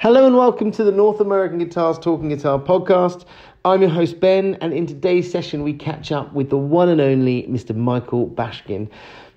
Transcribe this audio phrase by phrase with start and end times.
[0.00, 3.26] Hello and welcome to the North American Guitars Talking Guitar podcast.
[3.66, 7.02] I'm your host Ben, and in today's session, we catch up with the one and
[7.02, 7.76] only Mr.
[7.76, 8.88] Michael Bashkin.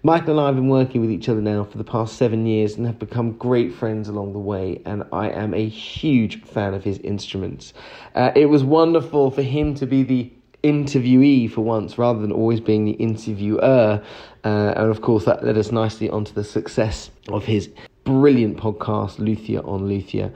[0.04, 2.78] Michael and I have been working with each other now for the past seven years
[2.78, 6.82] and have become great friends along the way, and I am a huge fan of
[6.82, 7.74] his instruments.
[8.16, 10.32] Uh, it was wonderful for him to be the
[10.64, 14.02] interviewee for once rather than always being the interviewer.
[14.46, 17.70] Uh, and of course, that led us nicely onto the success of his
[18.04, 20.32] brilliant podcast, Luthier on Luthier.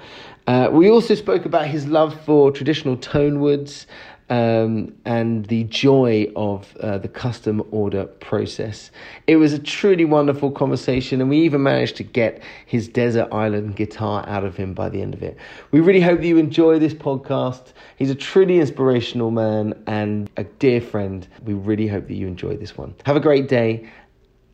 [0.48, 3.88] Uh, we also spoke about his love for traditional tone woods
[4.30, 8.92] um, and the joy of uh, the custom order process.
[9.26, 13.76] It was a truly wonderful conversation, and we even managed to get his desert island
[13.76, 15.38] guitar out of him by the end of it.
[15.72, 17.74] We really hope that you enjoy this podcast.
[17.98, 21.28] He's a truly inspirational man and a dear friend.
[21.44, 22.96] We really hope that you enjoy this one.
[23.06, 23.90] Have a great day,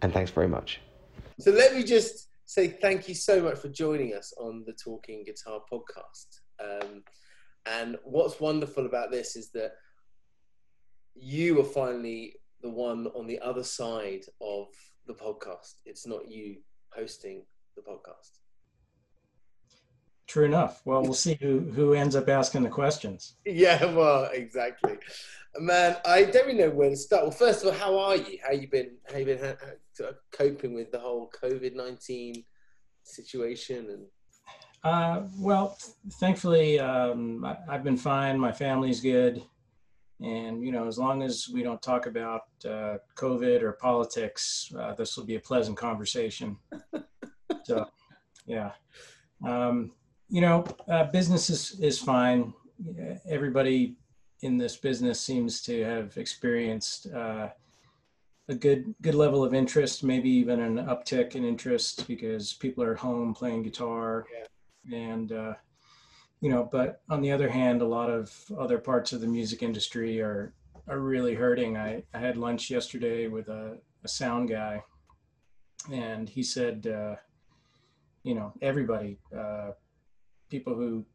[0.02, 0.82] and thanks very much.
[1.40, 5.24] So let me just say thank you so much for joining us on the Talking
[5.26, 6.42] Guitar podcast.
[6.64, 7.02] Um,
[7.66, 9.72] and what's wonderful about this is that
[11.16, 14.68] you are finally the one on the other side of
[15.08, 15.78] the podcast.
[15.86, 16.58] It's not you
[16.96, 17.44] hosting
[17.76, 18.38] the podcast.
[20.28, 20.84] True enough.
[20.86, 23.36] Well, we'll see who, who ends up asking the questions.
[23.48, 25.00] Yeah, well, exactly.
[25.58, 27.24] Man, I don't really know where to start.
[27.24, 28.38] Well, first of all, how are you?
[28.44, 28.92] How you been?
[29.12, 29.56] How you been
[30.32, 32.44] coping with the whole COVID nineteen
[33.04, 33.90] situation?
[33.90, 34.06] And
[34.84, 35.78] uh, well,
[36.20, 38.38] thankfully, um, I, have been fine.
[38.38, 39.42] My family's good,
[40.20, 44.94] and you know, as long as we don't talk about uh, COVID or politics, uh,
[44.94, 46.58] this will be a pleasant conversation.
[47.64, 47.86] so,
[48.46, 48.72] yeah,
[49.48, 49.92] um,
[50.30, 52.54] you know, uh, business is is fine.
[53.30, 53.96] Everybody
[54.42, 57.48] in this business seems to have experienced uh,
[58.50, 62.96] a good good level of interest, maybe even an uptick in interest because people are
[62.96, 64.26] home playing guitar,
[64.86, 64.98] yeah.
[64.98, 65.54] and uh,
[66.42, 66.68] you know.
[66.70, 70.54] But on the other hand, a lot of other parts of the music industry are
[70.88, 71.78] are really hurting.
[71.78, 74.84] I, I had lunch yesterday with a, a sound guy,
[75.92, 77.16] and he said, uh,
[78.24, 79.72] you know, everybody, uh,
[80.50, 81.06] people who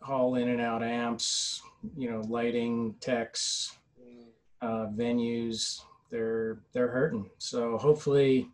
[0.00, 1.60] haul in and out amps,
[1.96, 4.24] you know, lighting, techs, mm.
[4.62, 7.30] uh, venues, they're they're hurting.
[7.38, 8.48] So hopefully,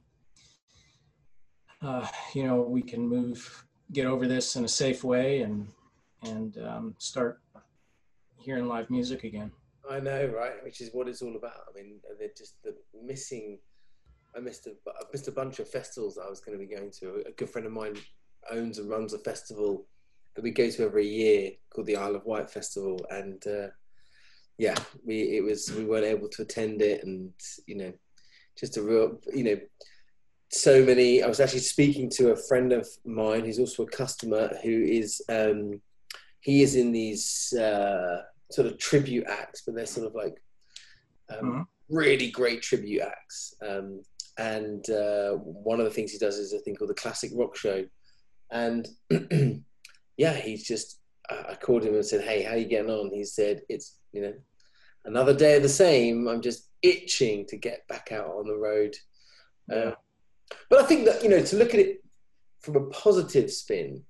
[1.82, 5.68] uh, you know, we can move, get over this in a safe way, and
[6.22, 7.40] and um, start
[8.38, 9.50] hearing live music again.
[9.90, 10.62] I know, right?
[10.64, 11.64] Which is what it's all about.
[11.68, 13.58] I mean, they're just the missing.
[14.36, 16.90] I missed a, I missed a bunch of festivals I was going to be going
[17.00, 17.24] to.
[17.26, 17.96] A good friend of mine
[18.50, 19.86] owns and runs a festival
[20.34, 23.68] that we go to every year called the Isle of Wight Festival, and uh,
[24.58, 24.74] yeah,
[25.04, 27.32] we it was we weren't able to attend it, and
[27.66, 27.92] you know,
[28.58, 29.60] just a real you know,
[30.50, 31.22] so many.
[31.22, 35.20] I was actually speaking to a friend of mine who's also a customer who is
[35.28, 35.80] um,
[36.40, 40.40] he is in these uh, sort of tribute acts, but they're sort of like
[41.28, 41.62] um, mm-hmm.
[41.96, 43.54] really great tribute acts.
[43.66, 44.02] Um,
[44.38, 47.56] and uh, one of the things he does is a thing called the Classic Rock
[47.56, 47.84] Show,
[48.50, 48.88] and
[50.16, 51.00] yeah, he's just.
[51.30, 54.34] I called him and said, "Hey, how you getting on?" He said, "It's you know,
[55.04, 56.28] another day of the same.
[56.28, 58.96] I'm just itching to get back out on the road."
[59.72, 59.92] Uh,
[60.70, 62.04] but I think that you know to look at it
[62.60, 64.02] from a positive spin,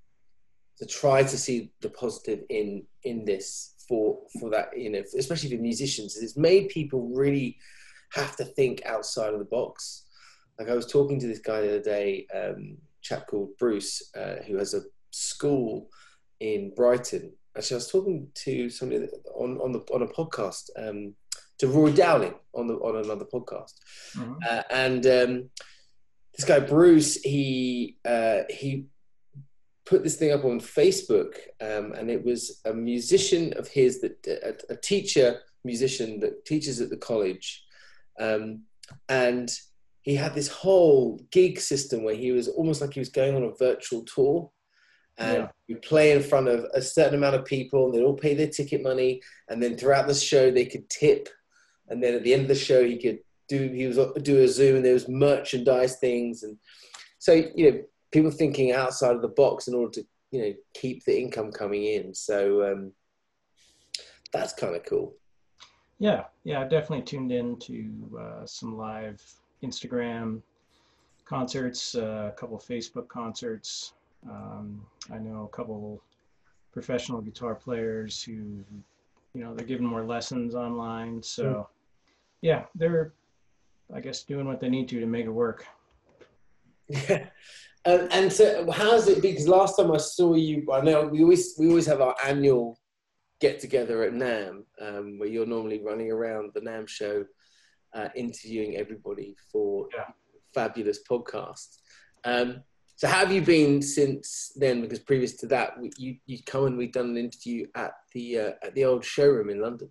[0.79, 5.55] to try to see the positive in in this for for that you know especially
[5.55, 7.57] for musicians, it's made people really
[8.13, 10.05] have to think outside of the box.
[10.59, 14.37] Like I was talking to this guy the other day, um, chap called Bruce, uh,
[14.47, 15.89] who has a school
[16.41, 17.33] in Brighton.
[17.57, 21.15] Actually, I was talking to somebody on on the on a podcast um,
[21.59, 23.75] to Rory Dowling on the on another podcast,
[24.15, 24.35] mm-hmm.
[24.49, 25.51] uh, and um,
[26.35, 28.87] this guy Bruce he uh, he
[29.87, 34.27] put this thing up on Facebook, um, and it was a musician of his that
[34.27, 37.65] a, a teacher musician that teaches at the college,
[38.21, 38.63] um,
[39.09, 39.51] and
[40.03, 43.43] he had this whole gig system where he was almost like he was going on
[43.43, 44.51] a virtual tour
[45.19, 45.49] and yeah.
[45.67, 48.49] you play in front of a certain amount of people and they'd all pay their
[48.49, 49.23] ticket money.
[49.49, 51.29] And then throughout the show they could tip.
[51.89, 54.49] And then at the end of the show he could do he was do a
[54.49, 56.43] zoom and there was merchandise things.
[56.43, 56.59] And
[57.19, 57.83] so you know
[58.13, 61.85] people thinking outside of the box in order to you know keep the income coming
[61.85, 62.15] in.
[62.15, 62.93] So um,
[64.33, 65.15] that's kind of cool.
[65.99, 69.21] Yeah yeah i definitely tuned in to uh, some live
[69.63, 70.41] instagram
[71.27, 73.93] concerts uh, a couple facebook concerts
[74.29, 76.03] um, I know a couple
[76.73, 81.23] professional guitar players who, you know, they're giving more lessons online.
[81.23, 81.67] So, mm.
[82.43, 83.13] yeah, they're,
[83.95, 85.67] I guess, doing what they need to to make it work.
[86.89, 87.27] Yeah.
[87.89, 89.23] Um, and so, how's it?
[89.23, 92.81] Because last time I saw you, I know we always we always have our annual
[93.41, 97.25] get together at NAMM, um, where you're normally running around the NAMM show,
[97.95, 100.07] uh, interviewing everybody for yeah.
[100.53, 101.77] fabulous podcasts.
[102.25, 102.65] Um,
[102.97, 104.81] so, how have you been since then?
[104.81, 108.51] Because previous to that, you you come and we've done an interview at the uh,
[108.63, 109.91] at the old showroom in London.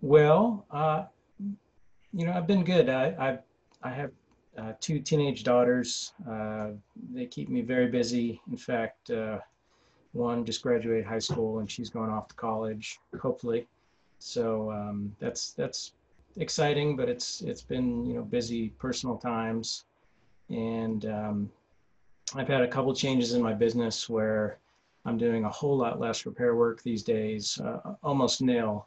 [0.00, 1.04] Well, uh,
[2.14, 2.88] you know, I've been good.
[2.88, 3.38] I
[3.82, 4.10] I, I have
[4.56, 6.14] uh, two teenage daughters.
[6.28, 6.68] Uh,
[7.12, 8.40] they keep me very busy.
[8.50, 9.40] In fact, uh,
[10.12, 13.68] one just graduated high school and she's going off to college, hopefully.
[14.18, 15.92] So um, that's that's
[16.38, 19.84] exciting, but it's it's been you know busy personal times,
[20.50, 21.50] and um,
[22.34, 24.58] I've had a couple changes in my business where
[25.04, 28.86] I'm doing a whole lot less repair work these days, uh, almost nil.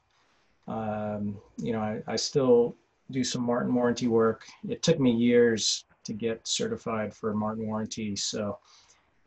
[0.67, 2.75] Um, you know, I, I still
[3.09, 4.45] do some Martin warranty work.
[4.67, 8.59] It took me years to get certified for Martin warranty, so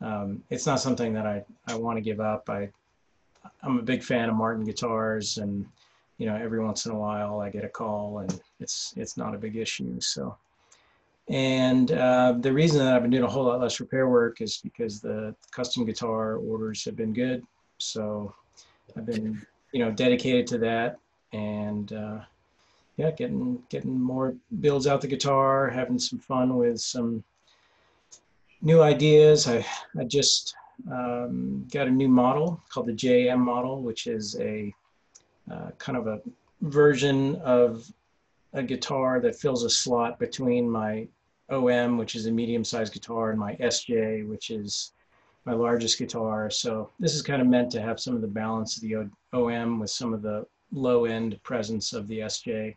[0.01, 2.49] um, it's not something that I, I want to give up.
[2.49, 2.71] I
[3.63, 5.67] I'm a big fan of Martin guitars, and
[6.19, 9.35] you know every once in a while I get a call, and it's it's not
[9.35, 10.01] a big issue.
[10.01, 10.37] So,
[11.29, 14.59] and uh, the reason that I've been doing a whole lot less repair work is
[14.59, 17.43] because the custom guitar orders have been good.
[17.79, 18.35] So
[18.97, 19.41] I've been
[19.73, 20.99] you know dedicated to that,
[21.33, 22.21] and uh,
[22.97, 27.25] yeah, getting getting more builds out the guitar, having some fun with some
[28.61, 29.49] new ideas.
[29.49, 29.65] I
[29.99, 30.55] I just
[30.91, 34.75] um, got a new model called the JM model, which is a
[35.51, 36.21] uh, kind of a
[36.61, 37.91] version of
[38.55, 41.07] a guitar that fills a slot between my
[41.51, 44.93] OM, which is a medium-sized guitar, and my SJ, which is
[45.45, 46.49] my largest guitar.
[46.49, 49.79] So this is kind of meant to have some of the balance of the OM
[49.79, 52.75] with some of the low-end presence of the SJ.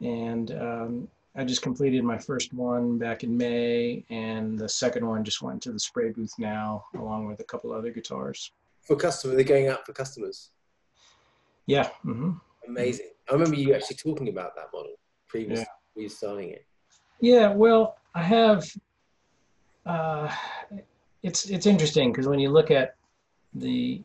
[0.00, 5.22] And um, I just completed my first one back in May, and the second one
[5.22, 8.50] just went to the spray booth now, along with a couple other guitars.
[8.82, 10.50] For customers, they're going out for customers.
[11.66, 11.90] Yeah.
[12.04, 12.32] Mm-hmm.
[12.66, 13.10] Amazing.
[13.28, 14.94] I remember you actually talking about that model
[15.28, 15.66] previously.
[15.96, 16.02] Yeah.
[16.02, 16.64] You starting it.
[17.20, 17.52] Yeah.
[17.52, 18.70] Well, I have.
[19.84, 20.32] Uh,
[21.22, 22.94] it's it's interesting because when you look at
[23.54, 24.02] the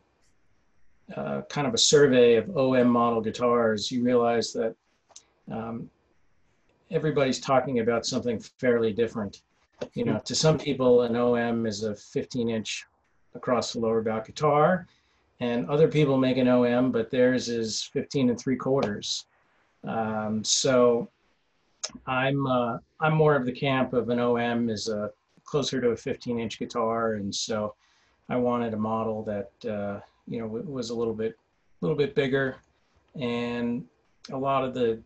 [1.15, 4.75] uh, kind of a survey of OM model guitars, you realize that
[5.51, 5.89] um,
[6.91, 9.41] everybody's talking about something fairly different.
[9.93, 12.85] You know, to some people, an OM is a 15 inch
[13.35, 14.87] across the lower back guitar,
[15.39, 19.25] and other people make an OM, but theirs is 15 and three quarters.
[19.83, 21.09] Um, so
[22.07, 25.11] I'm uh, I'm more of the camp of an OM is a
[25.43, 27.75] closer to a 15 inch guitar, and so
[28.29, 32.15] I wanted a model that uh, you know was a little bit a little bit
[32.15, 32.55] bigger,
[33.19, 33.85] and
[34.31, 35.01] a lot of the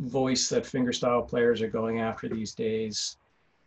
[0.00, 3.16] voice that fingerstyle players are going after these days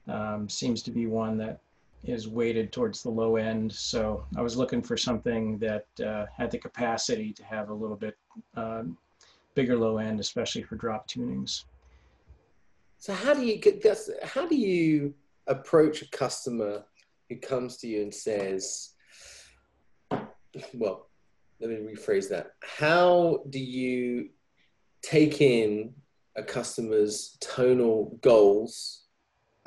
[0.08, 1.60] um, seems to be one that
[2.08, 3.72] is weighted towards the low end.
[3.72, 7.98] So I was looking for something that uh, had the capacity to have a little
[7.98, 8.18] bit
[8.56, 8.84] uh,
[9.56, 11.66] bigger low end, especially for drop tunings.
[13.00, 14.10] So how do you get this?
[14.24, 15.14] How do you
[15.48, 16.84] approach a customer
[17.30, 18.94] who comes to you and says,
[20.74, 21.10] well,
[21.60, 22.52] let me rephrase that.
[22.62, 24.30] How do you
[25.02, 25.94] take in
[26.36, 29.07] a customer's tonal goals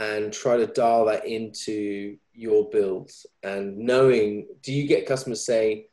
[0.00, 3.26] and try to dial that into your builds.
[3.42, 5.86] And knowing do you get customers say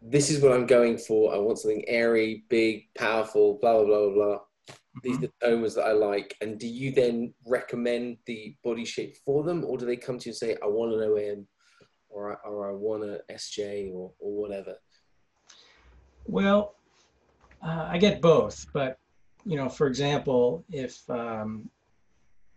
[0.00, 1.34] this is what i'm going for.
[1.34, 4.98] I want something airy big powerful blah blah blah blah mm-hmm.
[5.02, 6.36] these are the tones that i like.
[6.40, 9.64] And do you then recommend the body shape for them?
[9.64, 11.46] Or do they come to you and say i want an om
[12.08, 14.76] or, or i want an sj or, or whatever
[16.26, 16.76] well
[17.60, 18.66] uh, i get both.
[18.72, 18.98] But
[19.46, 21.68] you know, for example, if, um,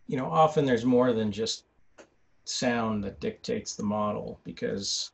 [0.07, 1.65] you know, often there's more than just
[2.45, 5.11] sound that dictates the model because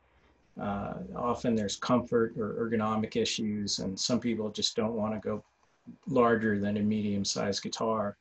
[0.62, 5.44] uh, often there's comfort or ergonomic issues, and some people just don't want to go
[6.08, 8.16] larger than a medium sized guitar.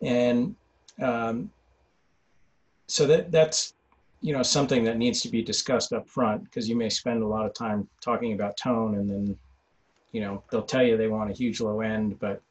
[0.00, 0.54] And
[1.02, 1.50] um,
[2.86, 3.74] so that that's
[4.20, 7.26] you know something that needs to be discussed up front because you may spend a
[7.26, 9.36] lot of time talking about tone and then
[10.12, 12.42] you know they'll tell you they want a huge low end but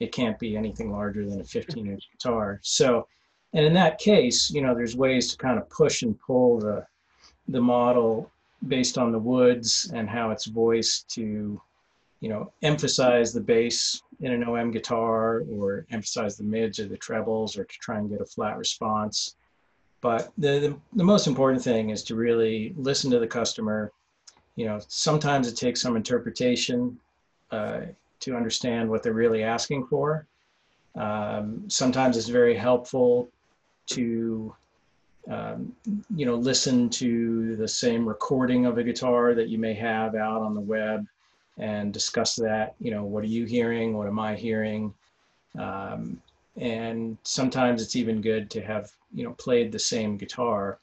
[0.00, 2.60] it can't be anything larger than a 15 inch guitar.
[2.62, 3.06] So,
[3.52, 6.86] and in that case, you know, there's ways to kind of push and pull the,
[7.48, 8.30] the model
[8.68, 11.60] based on the woods and how it's voiced to,
[12.20, 16.96] you know, emphasize the bass in an OM guitar or emphasize the mids or the
[16.96, 19.36] trebles or to try and get a flat response.
[20.00, 23.92] But the, the, the most important thing is to really listen to the customer.
[24.56, 26.98] You know, sometimes it takes some interpretation.
[27.50, 27.82] Uh,
[28.22, 30.26] to understand what they're really asking for.
[30.94, 33.30] Um, sometimes it's very helpful
[33.86, 34.54] to
[35.30, 35.72] um,
[36.14, 40.42] you know listen to the same recording of a guitar that you may have out
[40.42, 41.06] on the web
[41.58, 44.92] and discuss that you know what are you hearing what am i hearing
[45.58, 46.20] um,
[46.56, 50.78] and sometimes it's even good to have you know played the same guitar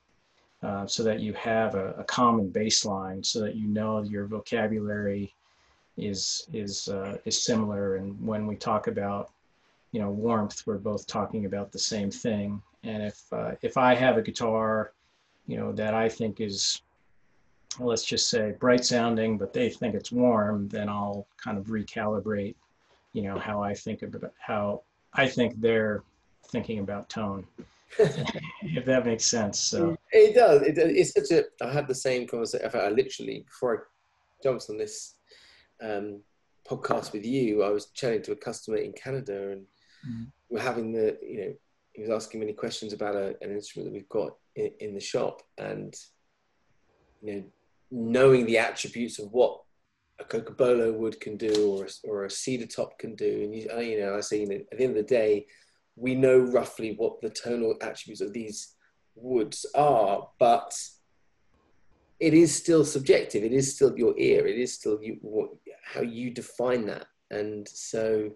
[0.64, 5.34] uh, so that you have a, a, common baseline so that you know your vocabulary
[6.00, 7.98] is is uh, is similar.
[7.98, 9.32] And when we talk about
[9.92, 12.62] you know warmth we're both talking about the same thing.
[12.84, 14.94] And if uh, if i have a guitar
[15.50, 16.82] you know that i think is
[17.80, 22.56] let's just say bright sounding but they think it's warm then i'll kind of recalibrate
[23.14, 24.82] you know how i think about how
[25.14, 26.04] i think they're
[26.52, 27.46] thinking about tone
[27.98, 29.60] if that makes sense.
[29.60, 30.62] So it does.
[30.62, 33.80] It, it's such a i had the same conversation i literally before i
[34.44, 35.16] jumped on this
[35.82, 36.22] um,
[36.68, 39.62] podcast with you i was chatting to a customer in canada and
[40.08, 40.24] mm-hmm.
[40.50, 41.54] we're having the you know
[41.94, 45.00] he was asking many questions about a, an instrument that we've got in, in the
[45.00, 45.96] shop and
[47.22, 47.44] you know
[47.92, 49.62] knowing the attributes of what
[50.20, 53.42] a cocobolo wood can do or a, or a cedar top can do.
[53.44, 55.48] And you, you know, I say, you know, at the end of the day,
[55.96, 58.76] we know roughly what the tonal attributes of these
[59.16, 60.74] woods are, but
[62.20, 63.44] it is still subjective.
[63.44, 64.46] It is still your ear.
[64.46, 65.52] It is still you, what,
[65.84, 67.08] how you define that.
[67.32, 68.32] And so,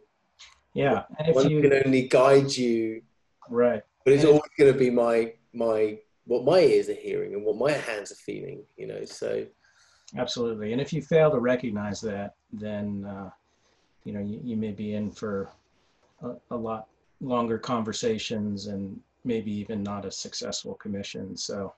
[0.74, 3.02] yeah, and one you, can only guide you,
[3.50, 3.84] right?
[4.06, 7.44] But it's and always going to be my my what my ears are hearing and
[7.44, 9.04] what my hands are feeling, you know.
[9.06, 9.46] So
[10.18, 10.72] absolutely.
[10.72, 13.30] And if you fail to recognize that, then uh,
[14.04, 15.50] you know you, you, may be in for
[16.22, 16.88] a, a, lot
[17.22, 21.36] longer conversations and maybe even not a successful commission.
[21.38, 21.74] So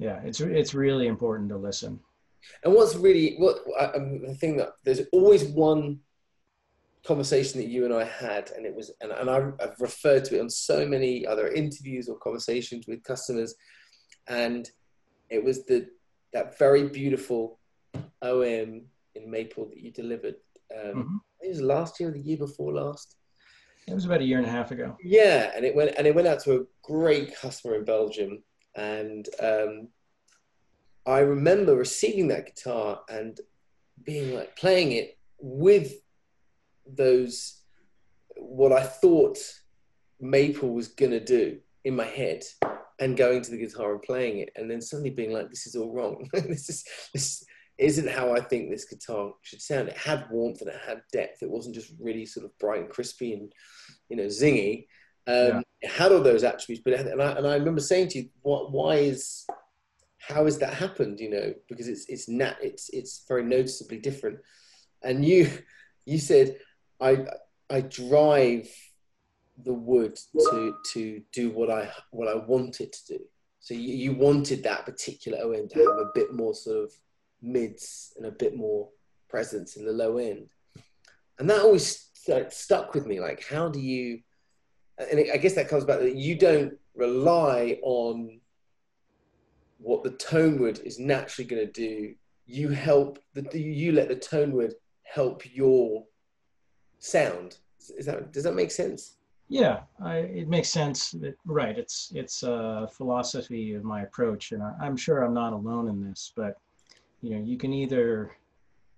[0.00, 2.00] yeah, it's it's really important to listen.
[2.64, 6.00] And what's really what I, um, the thing that there's always one
[7.06, 10.38] conversation that you and I had, and it was, and, and I, have referred to
[10.38, 13.54] it on so many other interviews or conversations with customers,
[14.26, 14.68] and
[15.28, 15.86] it was the
[16.32, 17.58] that very beautiful
[18.22, 18.82] OM
[19.14, 20.36] in Maple that you delivered.
[20.74, 21.16] Um, mm-hmm.
[21.42, 23.16] It was last year or the year before last.
[23.86, 24.96] It was about a year and a half ago.
[25.02, 28.42] Yeah, and it went and it went out to a great customer in Belgium,
[28.76, 29.88] and um,
[31.06, 33.38] I remember receiving that guitar and
[34.04, 35.92] being like playing it with
[36.86, 37.62] those
[38.36, 39.38] what I thought
[40.20, 42.42] Maple was gonna do in my head,
[43.00, 45.74] and going to the guitar and playing it, and then suddenly being like, "This is
[45.74, 46.28] all wrong.
[46.32, 47.44] this is this
[47.78, 51.42] isn't how I think this guitar should sound." It had warmth and it had depth.
[51.42, 53.52] It wasn't just really sort of bright and crispy and
[54.08, 54.86] you know zingy.
[55.26, 55.90] Um, yeah.
[55.90, 58.72] Had all those attributes, but and I, and I remember saying to you, "What?
[58.72, 59.46] Why is?"
[60.18, 61.18] How has that happened?
[61.18, 64.38] You know, because it's it's nat it's it's very noticeably different.
[65.02, 65.50] And you
[66.04, 66.58] you said
[67.00, 67.26] I
[67.70, 68.68] I drive
[69.64, 70.18] the wood
[70.50, 73.24] to to do what I what I wanted to do.
[73.60, 76.92] So you, you wanted that particular OM to have a bit more sort of
[77.42, 78.88] mids and a bit more
[79.28, 80.48] presence in the low end,
[81.38, 82.08] and that always
[82.50, 83.20] stuck with me.
[83.20, 84.20] Like, how do you?
[85.10, 88.40] And I guess that comes back that you don't rely on
[89.78, 92.14] what the tone wood is naturally going to do.
[92.46, 96.04] You help the you let the tone wood help your
[96.98, 97.58] sound.
[97.96, 99.16] Is that does that make sense?
[99.48, 101.14] Yeah, I, it makes sense.
[101.44, 105.88] Right, it's it's a philosophy of my approach, and I, I'm sure I'm not alone
[105.88, 106.32] in this.
[106.36, 106.58] But
[107.20, 108.36] you know, you can either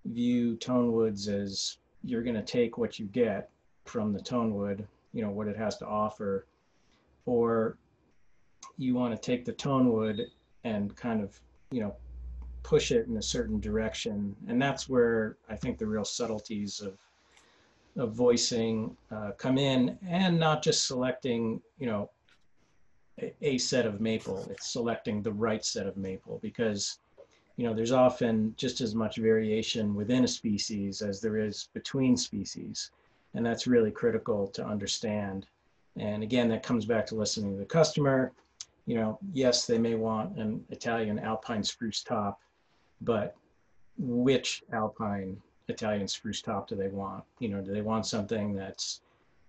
[0.04, 3.48] view tone woods as you're going to take what you get
[3.84, 6.46] from the tone wood, you know, what it has to offer,
[7.26, 7.76] or
[8.78, 10.26] you want to take the tone wood
[10.64, 11.38] and kind of,
[11.70, 11.94] you know,
[12.62, 14.34] push it in a certain direction.
[14.48, 16.98] And that's where I think the real subtleties of
[17.96, 22.10] of voicing uh, come in and not just selecting, you know,
[23.20, 27.00] a, a, set of maple, it's selecting the right set of maple because,
[27.56, 32.16] you know, there's often just as much variation within a species as there is between
[32.16, 32.90] species.
[33.34, 35.46] And that's really critical to understand.
[35.96, 38.32] And again, that comes back to listening to the customer.
[38.86, 42.40] You know, yes, they may want an Italian alpine spruce top,
[43.00, 43.36] but
[43.98, 47.24] which alpine Italian spruce top do they want?
[47.38, 49.00] You know, do they want something that's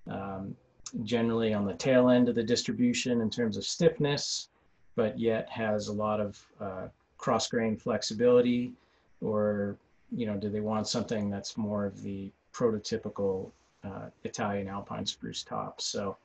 [0.09, 0.55] um,
[1.03, 4.49] generally on the tail end of the distribution in terms of stiffness,
[4.95, 6.87] but yet has a lot of uh,
[7.17, 8.73] cross grain flexibility?
[9.21, 9.77] Or,
[10.11, 13.51] you know, do they want something that's more of the prototypical
[13.83, 15.81] uh, Italian alpine spruce top?
[15.81, 16.17] So,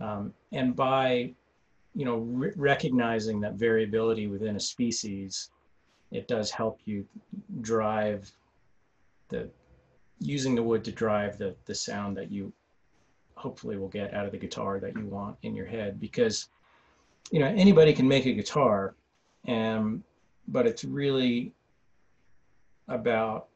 [0.00, 1.32] um, and by,
[1.94, 5.50] you know, re- recognizing that variability within a species,
[6.10, 7.06] it does help you
[7.60, 8.30] drive
[9.28, 9.48] the
[10.20, 12.52] using the wood to drive the the sound that you
[13.34, 16.48] hopefully will get out of the guitar that you want in your head because
[17.30, 18.94] you know anybody can make a guitar
[19.46, 20.02] and
[20.48, 21.52] but it's really
[22.88, 23.48] about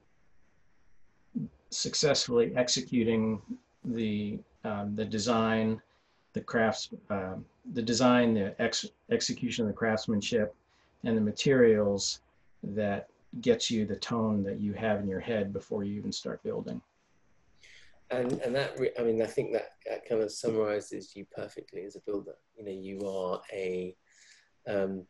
[1.71, 3.41] successfully executing
[3.85, 5.81] the um, the design
[6.33, 10.55] the crafts um, the design the ex- execution of the craftsmanship
[11.05, 12.21] and the materials
[12.63, 13.09] that
[13.41, 16.81] gets you the tone that you have in your head before you even start building.
[18.11, 21.97] And and that i mean i think that, that kind of summarizes you perfectly as
[21.97, 22.35] a builder.
[22.57, 23.97] You know you are a
[24.69, 25.05] um,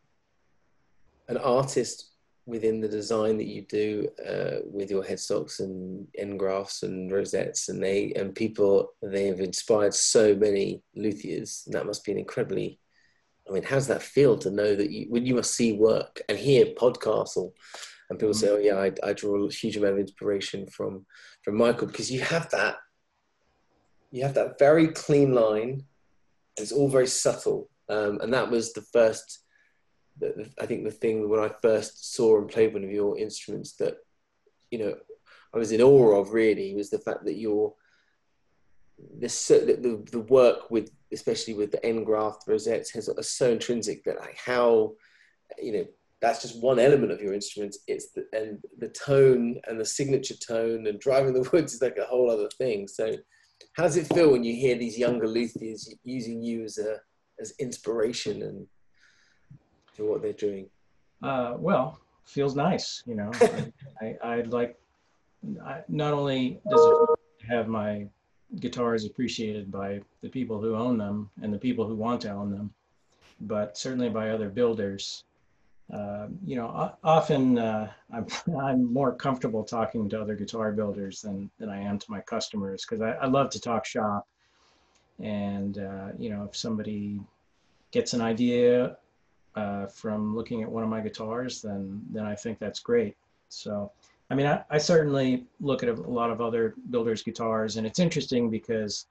[1.29, 2.16] an artist
[2.47, 7.69] within the design that you do uh, with your headstocks and end grafts and rosettes
[7.69, 12.19] and they and people they have inspired so many luthiers and that must be an
[12.19, 12.79] incredibly
[13.49, 16.21] i mean how does that feel to know that you when you must see work
[16.29, 17.53] and hear podcasts or
[18.09, 18.47] and people mm-hmm.
[18.47, 21.05] say oh yeah I, I draw a huge amount of inspiration from
[21.43, 22.77] from michael because you have that
[24.11, 25.85] you have that very clean line.
[26.57, 29.41] It's all very subtle, um, and that was the first.
[30.59, 33.97] I think the thing when I first saw and played one of your instruments that,
[34.71, 34.95] you know,
[35.55, 37.75] I was in awe of really was the fact that your
[39.19, 44.19] the, the, work with especially with the end graft rosettes has are so intrinsic that
[44.19, 44.93] like how
[45.59, 45.85] you know
[46.23, 50.35] that's just one element of your instrument it's the, and the tone and the signature
[50.37, 52.89] tone and driving the woods is like a whole other thing.
[52.89, 53.13] So
[53.75, 56.97] how does it feel when you hear these younger luthiers using you as a
[57.41, 58.67] as inspiration and
[59.97, 60.69] for what they're doing?
[61.23, 63.03] Uh, well, feels nice.
[63.07, 63.31] You know,
[64.01, 64.79] I, I, would like
[65.65, 68.07] I, not only does it have my
[68.61, 72.51] guitars appreciated by the people who own them and the people who want to own
[72.51, 72.73] them,
[73.41, 75.25] but certainly by other builders
[75.93, 78.27] uh, you know, often uh, I'm,
[78.61, 82.85] I'm more comfortable talking to other guitar builders than, than I am to my customers
[82.85, 84.27] because I, I, love to talk shop.
[85.23, 87.21] And, uh, you know, if somebody
[87.93, 88.97] gets an idea
[89.57, 93.17] uh, from looking at one of my guitars, then, then I think that's great.
[93.49, 93.91] So,
[94.31, 97.99] I mean, I, I certainly look at a lot of other builders' guitars, and it's
[97.99, 99.07] interesting because,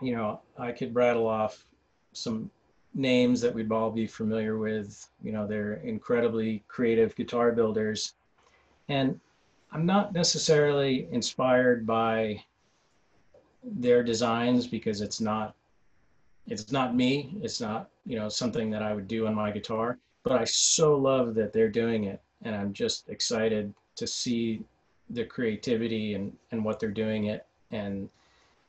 [0.00, 1.64] you know, I could rattle off
[2.12, 2.50] some
[2.94, 5.08] names that we'd all be familiar with.
[5.22, 8.14] You know, they're incredibly creative guitar builders.
[8.88, 9.20] And
[9.72, 12.42] I'm not necessarily inspired by
[13.62, 15.54] their designs because it's not
[16.46, 19.98] it's not me it's not you know something that i would do on my guitar
[20.22, 24.62] but i so love that they're doing it and i'm just excited to see
[25.10, 28.08] the creativity and and what they're doing it and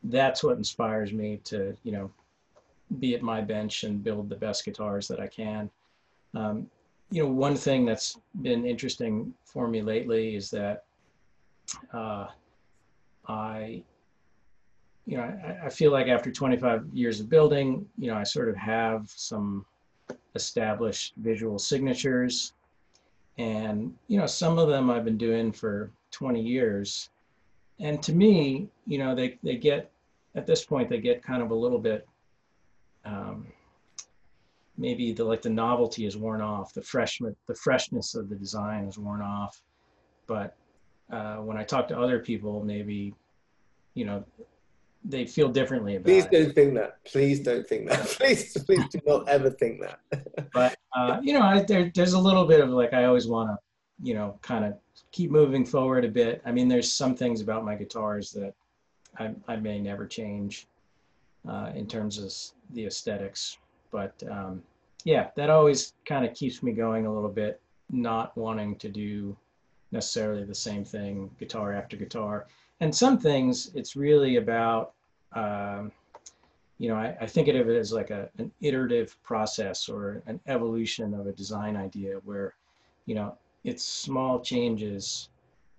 [0.04, 2.12] that's what inspires me to you know
[3.00, 5.70] be at my bench and build the best guitars that I can.
[6.34, 6.70] Um,
[7.12, 10.86] you know, one thing that's been interesting for me lately is that
[11.94, 12.28] uh,
[13.28, 13.84] I,
[15.08, 18.50] you know, I, I, feel like after 25 years of building, you know, I sort
[18.50, 19.66] of have some
[20.36, 22.54] established visual signatures.
[23.38, 27.10] And, you know, some of them I've been doing for 20 years.
[27.80, 29.90] And to me, you know, they, they get,
[30.36, 32.06] at this point, they get kind of a little bit
[33.06, 33.48] um,
[34.78, 38.86] maybe the like the novelty is worn off, the freshness the freshness of the design
[38.86, 39.62] is worn off.
[40.28, 40.56] But
[41.12, 43.14] uh, when I talk to other people, maybe
[43.94, 44.24] you know
[45.06, 46.32] they feel differently about please it.
[46.32, 50.00] don't think that please don't think that please please do not ever think that
[50.54, 53.50] but uh, you know I, there, there's a little bit of like i always want
[53.50, 53.58] to
[54.02, 54.74] you know kind of
[55.12, 58.54] keep moving forward a bit i mean there's some things about my guitars that
[59.20, 60.68] i, I may never change
[61.48, 62.34] uh, in terms of
[62.76, 63.58] the aesthetics.
[63.92, 64.62] But um,
[65.04, 69.36] yeah, that always kind of keeps me going a little bit, not wanting to do
[69.92, 72.48] necessarily the same thing guitar after guitar.
[72.80, 74.94] And some things, it's really about,
[75.34, 75.92] um,
[76.78, 80.40] you know, I, I, think of it as like a, an iterative process or an
[80.48, 82.54] evolution of a design idea where,
[83.08, 85.30] you know, it's small changes,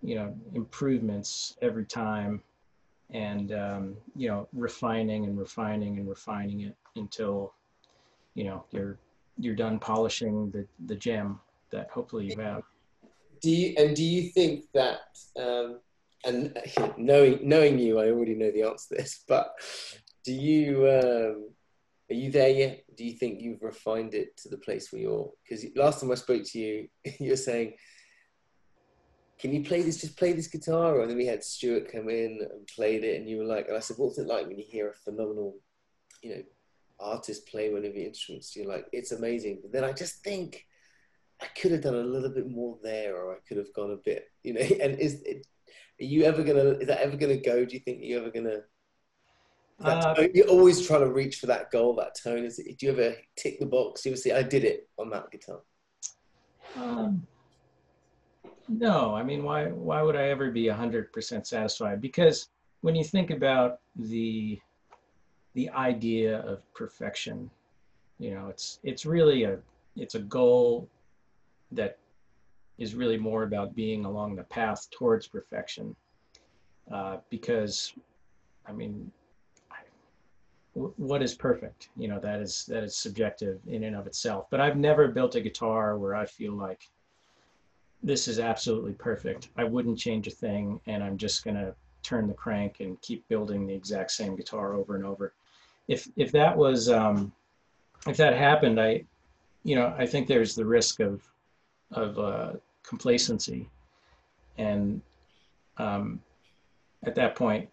[0.03, 2.43] you know, improvements every time
[3.11, 7.53] and um, you know refining and refining and refining it until
[8.35, 8.99] you know you're
[9.39, 12.63] you're done polishing the the gem that hopefully you have.
[13.41, 15.81] Do you and do you think that um,
[16.25, 16.57] and
[16.97, 19.55] knowing knowing you i already know the answer to this but
[20.25, 21.51] do you um,
[22.11, 25.31] are you there yet do you think you've refined it to the place where you're
[25.43, 27.75] because last time i spoke to you you're saying
[29.39, 30.01] can you play this?
[30.01, 31.01] Just play this guitar.
[31.01, 33.77] And then we had Stuart come in and played it, and you were like, and
[33.77, 35.57] I said, what's it like when you hear a phenomenal,
[36.23, 36.43] you know,
[36.99, 38.55] artist play one of your instruments?
[38.57, 39.61] You're like, it's amazing.
[39.63, 40.67] But then I just think
[41.41, 43.97] I could have done a little bit more there, or I could have gone a
[43.97, 44.61] bit, you know.
[44.61, 45.47] And is it,
[46.01, 46.71] are you ever gonna?
[46.81, 47.65] Is that ever gonna go?
[47.65, 48.61] Do you think you're ever gonna?
[49.81, 52.45] Uh, tone, you're always trying to reach for that goal, that tone.
[52.45, 54.03] Is it, do you ever tick the box?
[54.03, 55.61] Do you ever say, "I did it" on that guitar?
[56.77, 57.27] Um,
[58.69, 59.67] no, I mean, why?
[59.67, 62.01] Why would I ever be hundred percent satisfied?
[62.01, 62.49] Because
[62.81, 64.59] when you think about the
[65.55, 67.51] the idea of perfection,
[68.19, 69.59] you know, it's it's really a
[69.97, 70.89] it's a goal
[71.73, 71.99] that
[72.79, 75.95] is really more about being along the path towards perfection.
[76.91, 77.93] Uh, because,
[78.67, 79.13] I mean,
[80.75, 81.91] what is perfect?
[81.97, 84.47] You know, that is that is subjective in and of itself.
[84.51, 86.89] But I've never built a guitar where I feel like
[88.03, 89.49] this is absolutely perfect.
[89.57, 93.67] I wouldn't change a thing, and I'm just gonna turn the crank and keep building
[93.67, 95.35] the exact same guitar over and over.
[95.89, 97.33] If if that was um,
[98.07, 99.05] if that happened, I,
[99.65, 101.23] you know, I think there's the risk of
[101.91, 102.53] of uh,
[102.89, 103.69] complacency,
[104.57, 105.03] and
[105.77, 106.21] um,
[107.05, 107.69] at that point,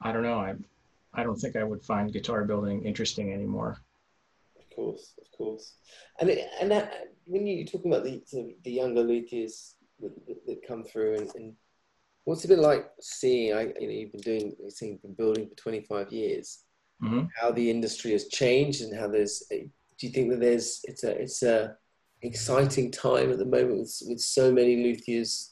[0.00, 0.38] I don't know.
[0.38, 0.54] I
[1.14, 3.78] I don't think I would find guitar building interesting anymore.
[4.58, 5.74] Of course, of course.
[6.20, 10.14] And it, and that, when you're talking about the sort of the younger luthiers that,
[10.26, 11.52] that, that, come through, and, and,
[12.24, 13.54] what's it been like seeing?
[13.54, 16.64] I you know you've been doing, you've been building for 25 years.
[17.02, 17.26] Mm-hmm.
[17.38, 19.42] How the industry has changed, and how there's.
[19.48, 21.76] Do you think that there's it's a it's a
[22.22, 25.50] exciting time at the moment with, with so many luthiers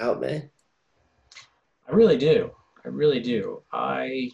[0.00, 0.50] out there?
[1.88, 2.50] I really do.
[2.84, 3.62] I really do.
[3.72, 4.30] I,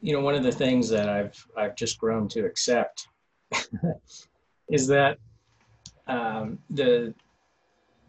[0.00, 3.08] you know, one of the things that I've I've just grown to accept
[4.70, 5.18] is that
[6.08, 7.14] um, the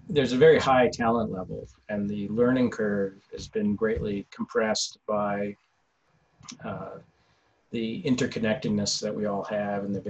[0.10, 5.56] there's a very high talent level, and the learning curve has been greatly compressed by
[6.65, 6.97] uh,
[7.71, 10.02] the interconnectedness that we all have and the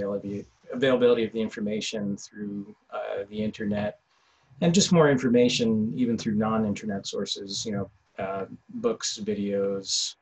[0.73, 3.99] availability of the information through uh, the internet
[4.61, 10.15] and just more information even through non-internet sources you know uh, books videos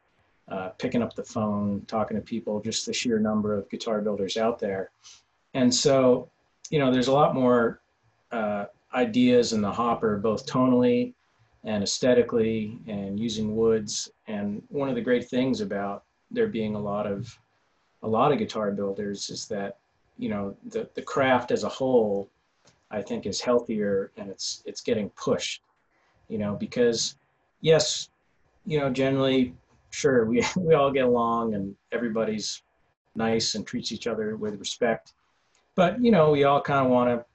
[0.51, 4.37] uh, picking up the phone talking to people just the sheer number of guitar builders
[4.37, 4.91] out there.
[5.53, 6.29] And so
[6.69, 7.81] you know there's a lot more
[8.31, 11.13] uh, ideas in the hopper both tonally
[11.63, 14.09] and aesthetically and using woods.
[14.27, 17.37] And one of the great things about there being a lot of
[18.03, 19.77] a lot of guitar builders is that
[20.21, 22.29] you know the the craft as a whole
[22.91, 25.63] i think is healthier and it's it's getting pushed
[26.29, 27.15] you know because
[27.61, 28.09] yes
[28.65, 29.53] you know generally
[29.89, 32.61] sure we we all get along and everybody's
[33.15, 35.13] nice and treats each other with respect
[35.75, 37.25] but you know we all kind of want to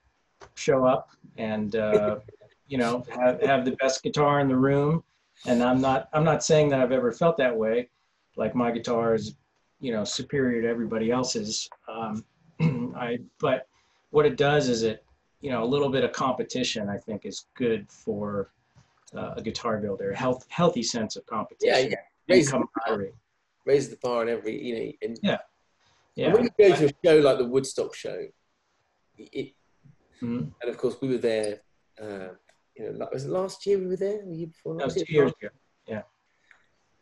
[0.54, 2.16] show up and uh,
[2.68, 5.02] you know have, have the best guitar in the room.
[5.46, 7.88] And i'm not i'm not saying that i've ever felt that way.
[8.36, 9.34] Like my guitar is
[9.80, 12.24] you know superior to everybody else's um,
[12.96, 13.66] I but
[14.10, 15.04] what it does is it
[15.40, 18.50] you know a little bit of competition I think is good for
[19.14, 21.74] uh, a guitar builder a health, healthy sense of competition.
[21.74, 21.96] Yeah, yeah.
[22.28, 23.06] Raise, the bar,
[23.64, 25.38] raise the bar on every you know and, yeah.
[26.16, 26.32] Yeah.
[26.32, 28.26] When you go to a show like the Woodstock show
[29.18, 29.52] it,
[30.22, 30.44] mm-hmm.
[30.60, 31.60] and of course we were there
[32.00, 32.28] uh,
[32.74, 34.76] you know was it last year we were there the year before?
[34.76, 35.52] That was two years ago.
[35.86, 36.02] Yeah.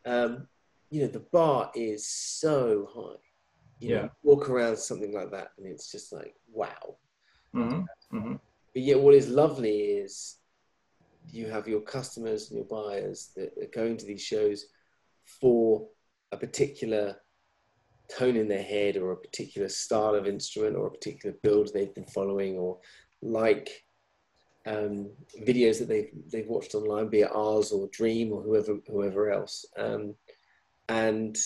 [0.05, 0.49] Um,
[0.91, 3.21] you know the bar is so high
[3.79, 4.03] you yeah.
[4.03, 6.97] know, walk around something like that and it's just like wow
[7.55, 8.17] mm-hmm.
[8.17, 8.35] Mm-hmm.
[8.73, 10.37] but yet what is lovely is
[11.31, 14.67] you have your customers and your buyers that are going to these shows
[15.25, 15.87] for
[16.33, 17.17] a particular
[18.09, 21.95] tone in their head or a particular style of instrument or a particular build they've
[21.95, 22.79] been following or
[23.23, 23.85] like
[24.67, 25.11] um,
[25.47, 29.67] videos that they've they've watched online, be it ours or Dream or whoever whoever else.
[29.77, 30.15] Um,
[30.89, 31.37] and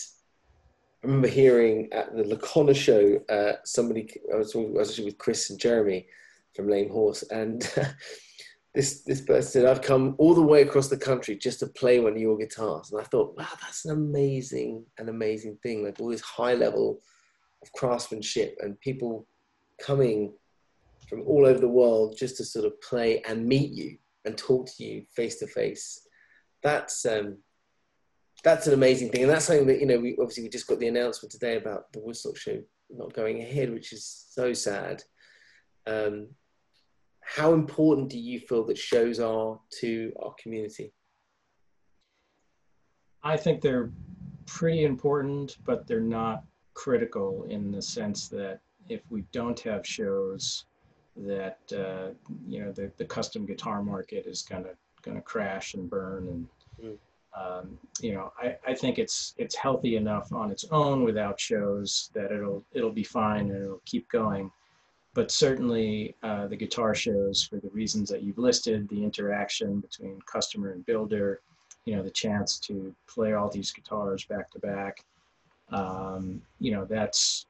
[1.03, 5.17] I remember hearing at the Lacona show, uh, somebody, I was, I was actually with
[5.17, 6.07] Chris and Jeremy
[6.53, 7.61] from Lame Horse, and
[8.75, 11.99] this, this person said, I've come all the way across the country just to play
[11.99, 12.91] one of your guitars.
[12.91, 15.83] And I thought, wow, that's an amazing, an amazing thing.
[15.83, 16.99] Like all this high level
[17.61, 19.25] of craftsmanship and people
[19.81, 20.33] coming
[21.07, 24.67] from all over the world just to sort of play and meet you and talk
[24.75, 26.07] to you face to face.
[26.61, 27.37] That's, um,
[28.43, 29.99] that's an amazing thing, and that's something that you know.
[29.99, 33.71] We obviously we just got the announcement today about the Woodstock show not going ahead,
[33.71, 35.03] which is so sad.
[35.85, 36.29] Um,
[37.21, 40.93] how important do you feel that shows are to our community?
[43.21, 43.91] I think they're
[44.45, 50.65] pretty important, but they're not critical in the sense that if we don't have shows,
[51.17, 52.13] that uh,
[52.47, 56.47] you know the, the custom guitar market is gonna gonna crash and burn and.
[56.83, 56.97] Mm
[57.37, 62.09] um, you know, I, I think it's it's healthy enough on its own without shows
[62.13, 64.51] that it'll it'll be fine and it'll keep going.
[65.13, 70.21] But certainly uh, the guitar shows, for the reasons that you've listed, the interaction between
[70.21, 71.41] customer and builder,
[71.85, 75.03] you know, the chance to play all these guitars back to back,
[75.71, 77.47] um, you know, that's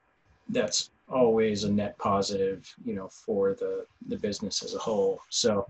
[0.49, 5.21] that's always a net positive, you know, for the the business as a whole.
[5.29, 5.67] So,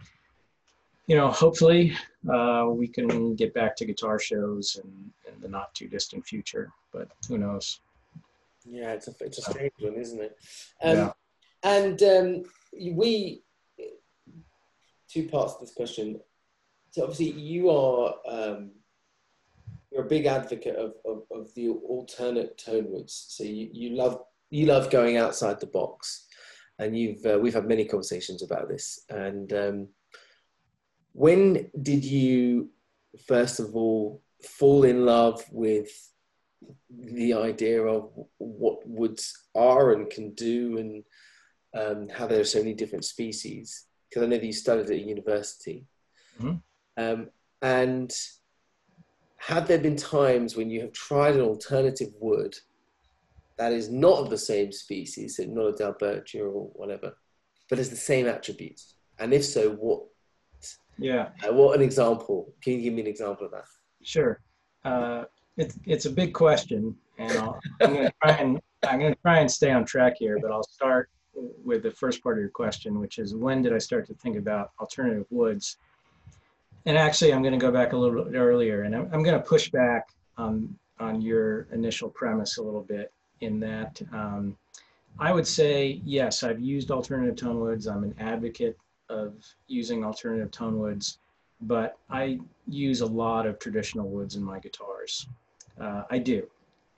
[1.09, 1.97] you know, hopefully
[2.31, 6.71] uh, we can get back to guitar shows in, in the not too distant future,
[6.93, 7.81] but who knows?
[8.63, 10.37] Yeah, it's a it's a strange one, isn't it?
[10.83, 11.11] Um, Yeah.
[11.63, 12.43] And um,
[12.93, 13.41] we
[15.11, 16.19] two parts of this question.
[16.91, 18.71] So obviously, you are um,
[19.91, 23.25] you're a big advocate of, of, of the alternate tone woods.
[23.29, 26.27] So you, you love you love going outside the box,
[26.77, 29.05] and you've uh, we've had many conversations about this.
[29.09, 29.87] And um,
[31.19, 32.69] when did you
[33.27, 35.89] first of all fall in love with
[36.89, 41.03] the idea of what woods are and can do and
[41.75, 43.87] um, how there are so many different species?
[44.07, 45.85] Because I know that you studied at university.
[46.39, 46.61] Mhm.
[46.95, 47.29] um,
[47.61, 48.11] and
[49.49, 52.55] have there been times when you have tried an alternative wood
[53.57, 57.09] that is not of the same species so not a Dalbergia or whatever
[57.67, 58.95] but has the same attributes?
[59.19, 60.03] And if so what
[60.99, 61.29] Yeah.
[61.47, 63.65] uh, what an example can you give me an example of that
[64.03, 64.41] Sure.
[64.85, 65.25] Uh,
[65.57, 69.21] it's it's a big question, and I'll, I'm going to try and I'm going to
[69.21, 70.39] try and stay on track here.
[70.41, 73.77] But I'll start with the first part of your question, which is when did I
[73.77, 75.77] start to think about alternative woods?
[76.85, 79.35] And actually, I'm going to go back a little bit earlier, and I'm, I'm going
[79.35, 83.11] to push back on on your initial premise a little bit.
[83.41, 84.57] In that, um,
[85.17, 87.87] I would say yes, I've used alternative tone woods.
[87.87, 88.77] I'm an advocate
[89.09, 89.33] of
[89.67, 91.19] using alternative tone woods,
[91.61, 95.27] but I use a lot of traditional woods in my guitars.
[95.79, 96.47] Uh, I do.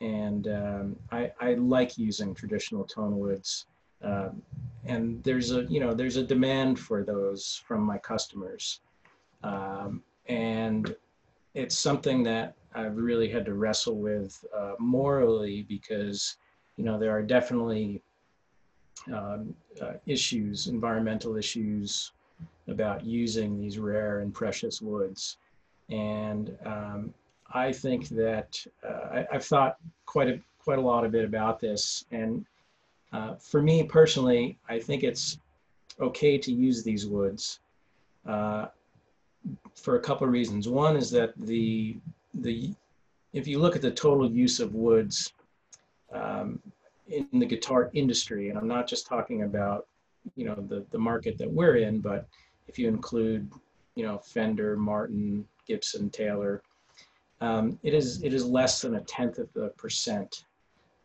[0.02, 3.66] And um, I, I like using traditional tone woods.
[4.04, 4.42] Um,
[4.86, 8.82] and there's a, you know, there's a demand for those from my customers.
[9.44, 10.96] Um, and
[11.54, 16.38] it's something that I've really had to wrestle with uh, morally because,
[16.78, 18.02] you know, there are definitely
[19.14, 22.12] um, uh, issues, environmental issues,
[22.68, 25.38] about using these rare and precious woods.
[25.90, 27.14] And um,
[27.54, 31.60] I think that uh, I, I've thought quite a quite a lot a bit about
[31.60, 32.06] this.
[32.12, 32.46] And
[33.12, 35.40] uh, for me personally, I think it's
[36.00, 37.60] okay to use these woods
[38.28, 38.68] uh,
[39.76, 40.68] for a couple of reasons.
[40.68, 41.98] One is that the
[42.34, 42.74] the
[43.34, 45.34] if you look at the total use of woods
[46.14, 46.60] um,
[47.08, 49.88] in the guitar industry, and I'm not just talking about
[50.36, 52.28] you know the the market that we're in, but
[52.68, 53.52] if you include,
[53.96, 56.62] you know, Fender, Martin, Gibson, Taylor,
[57.42, 60.46] um, it is it is less than a tenth of the percent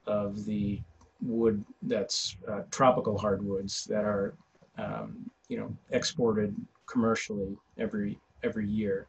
[0.06, 0.80] of the
[1.22, 4.35] wood that's uh, tropical hardwoods that are,
[4.78, 6.54] um, you know, exported
[6.87, 9.06] commercially every every year.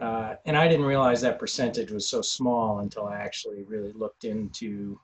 [0.00, 4.24] Uh, and I didn't realize that percentage was so small until I actually really looked
[4.24, 5.00] into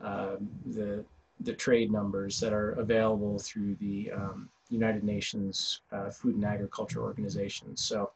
[0.00, 1.04] the
[1.42, 7.02] the trade numbers that are available through the um, United Nations uh, Food and Agriculture
[7.02, 7.76] Organization.
[7.76, 8.10] So,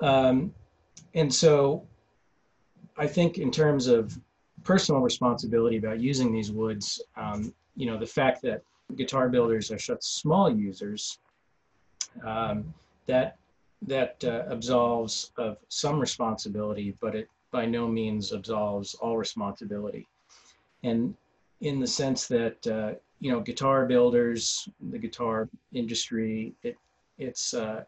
[0.00, 0.52] um,
[1.14, 1.86] and so
[2.98, 4.18] I think in terms of
[4.62, 8.62] personal responsibility about using these woods, um, you know, the fact that
[8.96, 11.18] guitar builders are such small users,
[12.24, 12.72] um,
[13.06, 13.36] that
[13.82, 20.06] that uh, absolves of some responsibility, but it by no means absolves all responsibility.
[20.86, 21.16] And
[21.62, 26.76] in the sense that uh, you know guitar builders the guitar industry it
[27.18, 27.82] it's uh,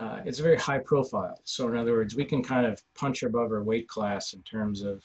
[0.00, 1.38] uh, it's very high profile.
[1.44, 4.82] So in other words we can kind of punch above our weight class in terms
[4.82, 5.02] of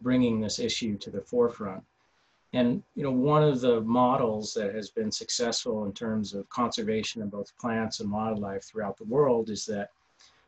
[0.00, 1.84] bringing this issue to the forefront.
[2.54, 7.22] And you know one of the models that has been successful in terms of conservation
[7.22, 9.90] of both plants and wildlife throughout the world is that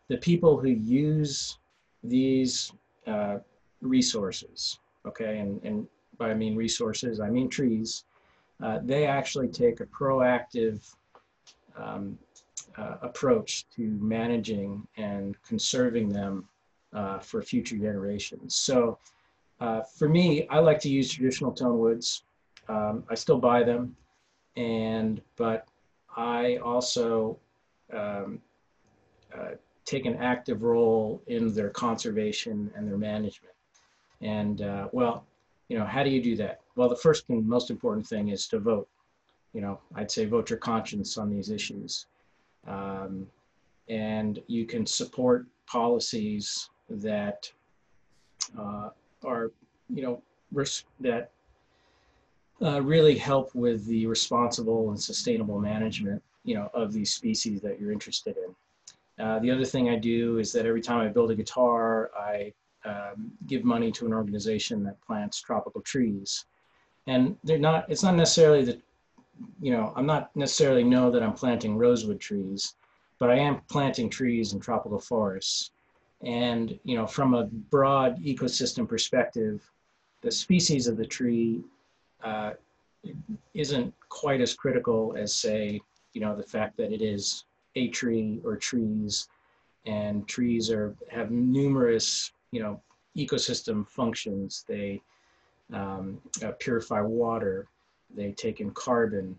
[0.09, 1.59] the people who use
[2.02, 2.72] these
[3.07, 3.38] uh,
[3.80, 5.86] resources okay and, and
[6.18, 8.04] by I mean resources, I mean trees,
[8.62, 10.94] uh, they actually take a proactive
[11.76, 12.18] um,
[12.76, 16.48] uh, approach to managing and conserving them
[16.92, 18.54] uh, for future generations.
[18.54, 18.98] So
[19.60, 22.24] uh, for me, I like to use traditional tone woods.
[22.68, 23.96] Um, I still buy them,
[24.56, 25.66] and but
[26.16, 27.38] I also
[27.92, 28.40] um,
[29.36, 29.50] uh,
[29.84, 33.53] take an active role in their conservation and their management.
[34.24, 35.26] And uh, well,
[35.68, 36.60] you know, how do you do that?
[36.74, 38.88] Well, the first and most important thing is to vote.
[39.52, 42.06] You know, I'd say vote your conscience on these issues.
[42.66, 43.28] Um,
[43.88, 47.50] and you can support policies that
[48.58, 48.88] uh,
[49.24, 49.52] are,
[49.92, 50.22] you know,
[51.00, 51.30] that
[52.62, 57.78] uh, really help with the responsible and sustainable management, you know, of these species that
[57.78, 59.24] you're interested in.
[59.24, 62.52] Uh, the other thing I do is that every time I build a guitar, I
[62.84, 66.44] um, give money to an organization that plants tropical trees.
[67.06, 68.80] And they're not, it's not necessarily that,
[69.60, 72.74] you know, I'm not necessarily know that I'm planting rosewood trees,
[73.18, 75.70] but I am planting trees in tropical forests.
[76.22, 79.62] And, you know, from a broad ecosystem perspective,
[80.22, 81.62] the species of the tree
[82.22, 82.52] uh,
[83.52, 85.80] isn't quite as critical as, say,
[86.14, 87.44] you know, the fact that it is
[87.76, 89.28] a tree or trees,
[89.84, 92.80] and trees are have numerous, you know,
[93.16, 94.64] ecosystem functions.
[94.68, 95.02] They
[95.72, 97.66] um, uh, purify water,
[98.14, 99.36] they take in carbon,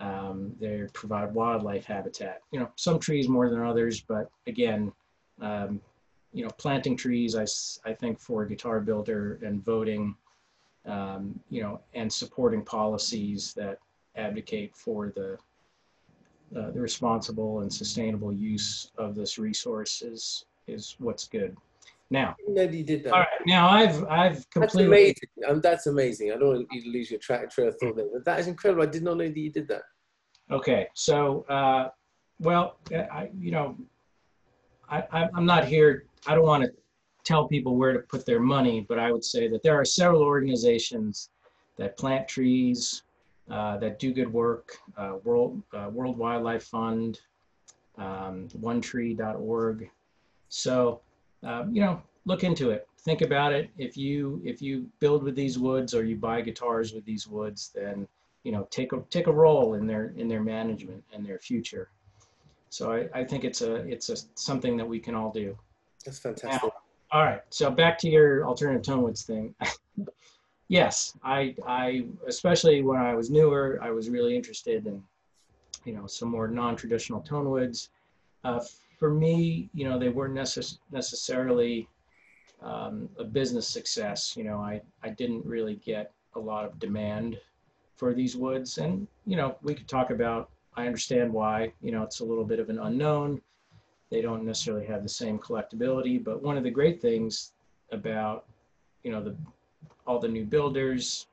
[0.00, 2.42] um, they provide wildlife habitat.
[2.50, 4.92] You know, some trees more than others, but again,
[5.40, 5.80] um,
[6.32, 7.46] you know, planting trees, I,
[7.88, 10.16] I think for a guitar builder and voting,
[10.86, 13.78] um, you know, and supporting policies that
[14.16, 15.38] advocate for the,
[16.58, 21.56] uh, the responsible and sustainable use of this resource is, is what's good.
[22.10, 23.12] Now, that you did that.
[23.12, 25.14] all right, now I've, I've That's completely, amazing.
[25.48, 26.30] Um, that's amazing.
[26.32, 28.46] I don't want you to lose your track trail of thought there, but that is
[28.46, 28.84] incredible.
[28.84, 29.82] I did not know that you did that.
[30.50, 31.88] Okay, so, uh,
[32.38, 33.76] well, I, you know,
[34.88, 36.70] I, I- I'm not here, I don't want to
[37.24, 40.22] tell people where to put their money, but I would say that there are several
[40.22, 41.30] organizations
[41.76, 43.02] that plant trees,
[43.50, 47.18] uh, that do good work, uh, World, uh, World Wildlife Fund,
[47.98, 49.90] um, onetree.org.
[50.48, 51.00] So,
[51.42, 53.70] um, you know, look into it, think about it.
[53.78, 57.70] If you, if you build with these woods or you buy guitars with these woods,
[57.74, 58.06] then
[58.42, 61.90] you know take a take a role in their in their management and their future.
[62.68, 65.56] So i, I think it's a it's a something that we can all do.
[66.04, 66.70] That's fantastic.
[67.10, 67.42] all right.
[67.50, 69.54] So back to your alternative tone woods thing.
[70.68, 75.00] Yes i i especially when i was newer i was really interested in
[75.86, 77.90] you know some more non-traditional tone woods.
[78.44, 78.62] Uh,
[78.96, 81.88] for me you know they weren't necess- necessarily
[82.62, 87.38] um, a business success you know i i didn't really get a lot of demand
[87.96, 88.78] for these woods.
[88.78, 92.44] And, you know, we could talk about, I understand why, you know, it's a little
[92.44, 93.40] bit of an unknown.
[94.10, 97.52] They don't necessarily have the same collectability, but one of the great things
[97.90, 98.44] about,
[99.02, 99.34] you know, the,
[100.06, 101.26] all the new builders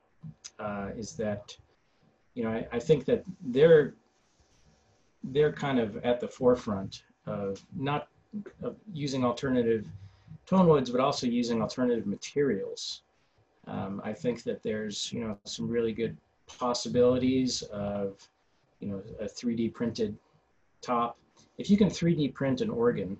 [0.59, 1.55] uh, is that,
[2.33, 3.93] you know, I, I think that they're,
[5.23, 8.07] they're kind of at the forefront of not
[8.61, 9.87] of using alternative
[10.45, 13.01] tone woods, but also using alternative materials.
[13.67, 16.17] Um, I think that there's, you know, some really good
[16.57, 18.17] possibilities of,
[18.79, 20.17] you know, a 3D printed
[20.81, 21.17] top.
[21.57, 23.17] If you can 3D print an organ,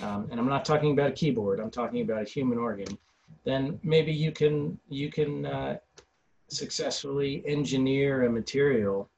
[0.00, 2.96] um, and I'm not talking about a keyboard, I'm talking about a human organ,
[3.44, 5.78] then maybe you can you can uh,
[6.48, 9.08] successfully engineer a material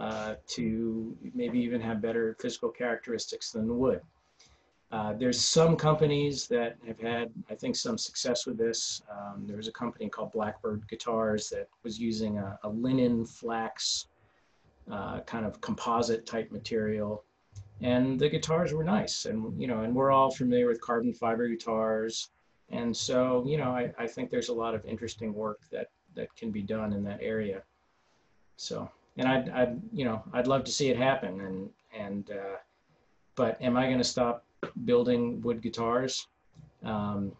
[0.00, 4.00] uh, to maybe even have better physical characteristics than wood.
[4.92, 9.02] Uh, there's some companies that have had, I think, some success with this.
[9.08, 14.06] Um, there was a company called Blackbird Guitars that was using a, a linen flax
[14.90, 17.22] uh, kind of composite type material,
[17.80, 19.26] and the guitars were nice.
[19.26, 22.30] And you know, and we're all familiar with carbon fiber guitars,
[22.70, 26.34] and so you know, I, I think there's a lot of interesting work that that
[26.34, 27.62] can be done in that area.
[28.56, 32.56] So, and I'd, I'd you know, I'd love to see it happen, and and uh,
[33.34, 34.44] but am I going to stop
[34.84, 36.26] building wood guitars.
[36.82, 37.32] Um,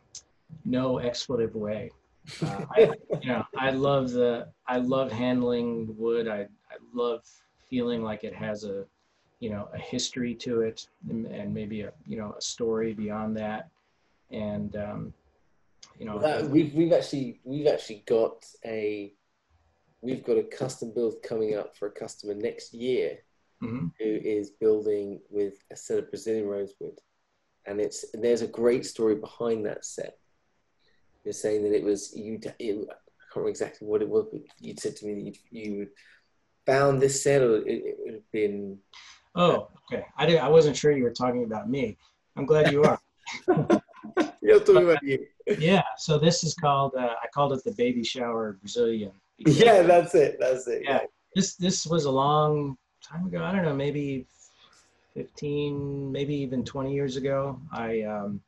[0.65, 1.91] no expletive way.
[2.43, 6.29] Uh, I, you know, I love the, I love handling wood.
[6.29, 7.23] I, I love
[7.69, 8.85] feeling like it has a,
[9.39, 13.37] you know, a history to it and, and maybe a, you know, a story beyond
[13.37, 13.69] that.
[14.31, 15.15] And, um,
[15.99, 19.13] you know, That, we've we've actually we've actually got a
[20.03, 23.19] we've got a custom build coming up for a customer next year
[23.63, 23.91] mhm.
[23.99, 26.99] who is building with a set of Brazilian rosewood,
[27.67, 30.19] and it's there's a great story behind that set.
[31.25, 32.41] You're saying that it was you.
[32.59, 35.35] It, I can't remember exactly what it was, but you said to me that you
[35.51, 35.89] you
[36.67, 38.79] found this set, or it, it would have been.
[39.35, 40.05] oh, okay.
[40.17, 40.45] I didn't.
[40.45, 41.97] I wasn't sure you were talking about me.
[42.37, 43.01] I'm glad you are.
[44.43, 45.27] You're talking about you.
[45.59, 45.83] yeah.
[45.99, 49.13] So this is called, uh, I called it the baby shower Brazilian.
[49.47, 50.37] Yeah, that's it.
[50.39, 50.83] That's it.
[50.85, 51.01] Yeah.
[51.35, 53.43] this this was a long time ago.
[53.43, 54.27] I don't know, maybe
[55.15, 57.61] 15, maybe even 20 years ago.
[57.73, 58.41] I um,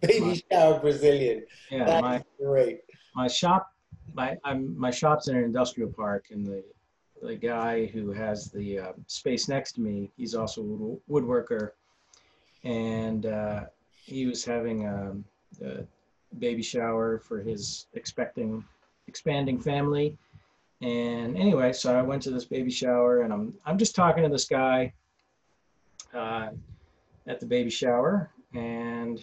[0.00, 1.44] Baby shower Brazilian.
[1.70, 2.80] yeah, That's my great.
[3.14, 3.66] my shop,
[4.14, 6.62] my I'm my shop's in an industrial park, and the
[7.22, 11.70] the guy who has the uh, space next to me, he's also a wood- woodworker,
[12.64, 13.60] and uh,
[14.04, 15.16] he was having a,
[15.64, 15.86] a
[16.38, 18.62] baby shower for his expecting
[19.08, 20.16] expanding family.
[20.82, 24.28] And anyway, so I went to this baby shower, and I'm I'm just talking to
[24.28, 24.92] this guy.
[26.14, 26.50] Uh,
[27.26, 29.22] at the baby shower, and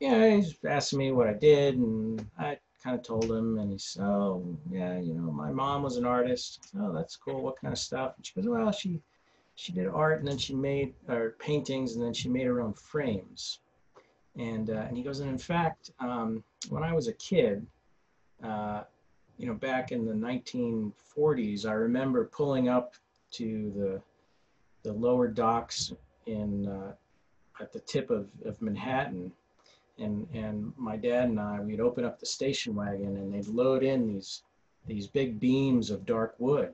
[0.00, 3.78] yeah, he's asking me what I did, and I kind of told him, and he
[3.78, 6.70] said, "Oh, yeah, you know, my mom was an artist.
[6.78, 7.42] Oh, that's cool.
[7.42, 9.00] What kind of stuff?" And she goes, "Well, she
[9.54, 12.74] she did art, and then she made or paintings, and then she made her own
[12.74, 13.60] frames."
[14.36, 17.66] And uh, and he goes, and in fact, um, when I was a kid,
[18.42, 18.82] uh,
[19.38, 22.94] you know, back in the 1940s, I remember pulling up
[23.32, 24.02] to the
[24.82, 25.92] the lower docks
[26.26, 26.92] in uh,
[27.60, 29.32] at the tip of, of Manhattan.
[29.98, 33.82] And and my dad and I we'd open up the station wagon and they'd load
[33.82, 34.42] in these
[34.86, 36.72] these big beams of dark wood.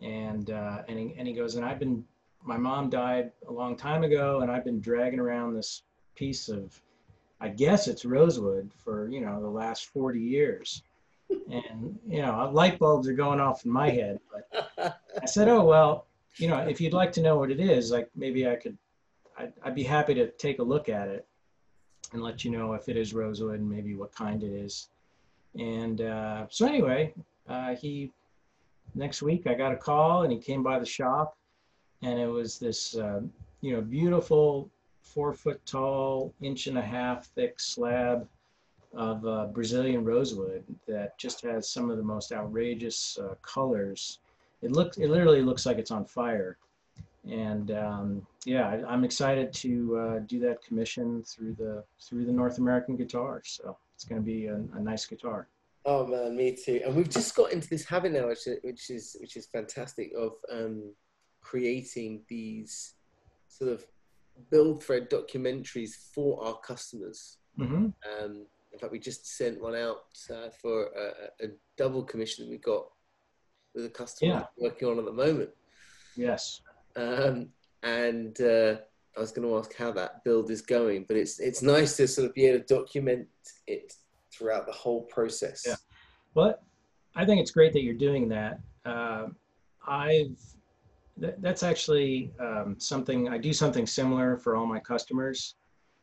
[0.00, 2.04] And uh, and he, and he goes and I've been
[2.42, 5.82] my mom died a long time ago and I've been dragging around this
[6.14, 6.80] piece of
[7.40, 10.82] I guess it's rosewood for you know the last 40 years
[11.30, 15.64] and you know light bulbs are going off in my head but I said oh
[15.64, 16.06] well
[16.36, 18.76] you know if you'd like to know what it is like maybe I could
[19.38, 21.26] I'd, I'd be happy to take a look at it
[22.12, 24.88] and let you know if it is rosewood and maybe what kind it is.
[25.58, 27.14] And uh, so anyway,
[27.48, 28.10] uh, he
[28.94, 31.36] next week I got a call and he came by the shop,
[32.02, 33.20] and it was this uh,
[33.60, 34.70] you know beautiful
[35.02, 38.28] four foot tall, inch and a half thick slab
[38.94, 44.18] of uh, Brazilian rosewood that just has some of the most outrageous uh, colors.
[44.62, 46.58] It looks it literally looks like it's on fire
[47.30, 52.32] and um, yeah, I, am excited to uh, do that commission through the through the
[52.32, 53.42] North American Guitar.
[53.44, 55.48] So it's going to be a, a, nice guitar.
[55.84, 56.80] Oh man, me too.
[56.84, 60.32] And we've just got into this habit now, which, which is which is fantastic, of
[60.50, 60.92] um,
[61.42, 62.94] creating these
[63.48, 63.84] sort of
[64.50, 67.38] build thread documentaries for our customers.
[67.58, 67.88] Mm-hmm.
[68.24, 72.50] Um, in fact, we just sent one out uh, for a, a, double commission that
[72.50, 72.86] we got
[73.74, 74.44] with a customer yeah.
[74.56, 75.50] working on at the moment.
[76.16, 76.60] Yes.
[76.96, 77.48] Um,
[77.82, 78.76] and uh,
[79.16, 82.08] I was going to ask how that build is going, but it's it's nice to
[82.08, 83.26] sort of be able to document
[83.66, 83.94] it
[84.32, 85.64] throughout the whole process.
[85.66, 85.76] Yeah.
[86.34, 86.58] Well,
[87.14, 88.60] I think it's great that you're doing that.
[88.84, 89.28] Uh,
[89.86, 90.38] I've
[91.20, 95.54] th- that's actually um, something I do something similar for all my customers,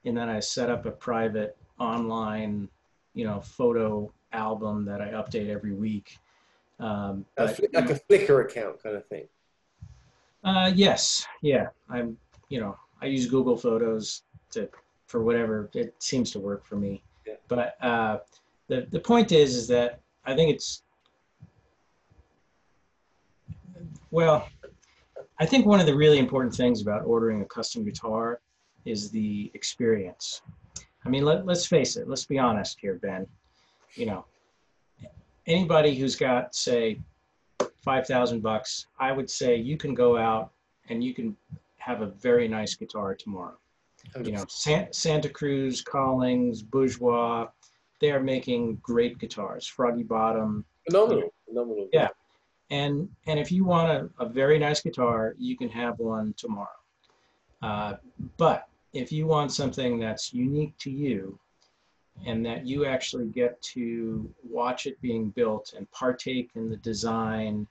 [0.03, 2.69] in that I set up a private online,
[3.13, 6.17] you know, photo album that I update every week.
[6.79, 9.27] Um, but, like a Flickr account kind of thing.
[10.43, 11.67] Uh, yes, yeah.
[11.89, 12.17] I'm,
[12.49, 14.69] you know, I use Google Photos to
[15.07, 17.01] for whatever it seems to work for me.
[17.25, 17.35] Yeah.
[17.47, 18.19] But uh,
[18.67, 20.83] the the point is, is that I think it's
[24.11, 24.47] well.
[25.37, 28.39] I think one of the really important things about ordering a custom guitar
[28.85, 30.41] is the experience.
[31.05, 32.07] I mean, let, let's face it.
[32.07, 33.27] Let's be honest here, Ben.
[33.93, 34.25] You know,
[35.45, 36.99] anybody who's got, say,
[37.83, 40.51] five thousand bucks, I would say you can go out
[40.89, 41.37] and you can
[41.77, 43.57] have a very nice guitar tomorrow.
[44.23, 47.47] You know, San, Santa Cruz, Collings, Bourgeois,
[48.01, 49.65] they are making great guitars.
[49.65, 50.65] Froggy Bottom.
[50.87, 51.89] Phenomenal, phenomenal.
[51.93, 52.09] Yeah,
[52.69, 56.67] and and if you want a, a very nice guitar, you can have one tomorrow.
[57.61, 57.95] Uh,
[58.37, 61.37] but if you want something that's unique to you
[62.25, 67.67] and that you actually get to watch it being built and partake in the design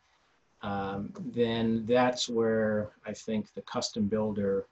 [0.63, 4.67] um, then that's where I think the custom builder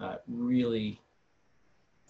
[0.00, 1.00] uh, really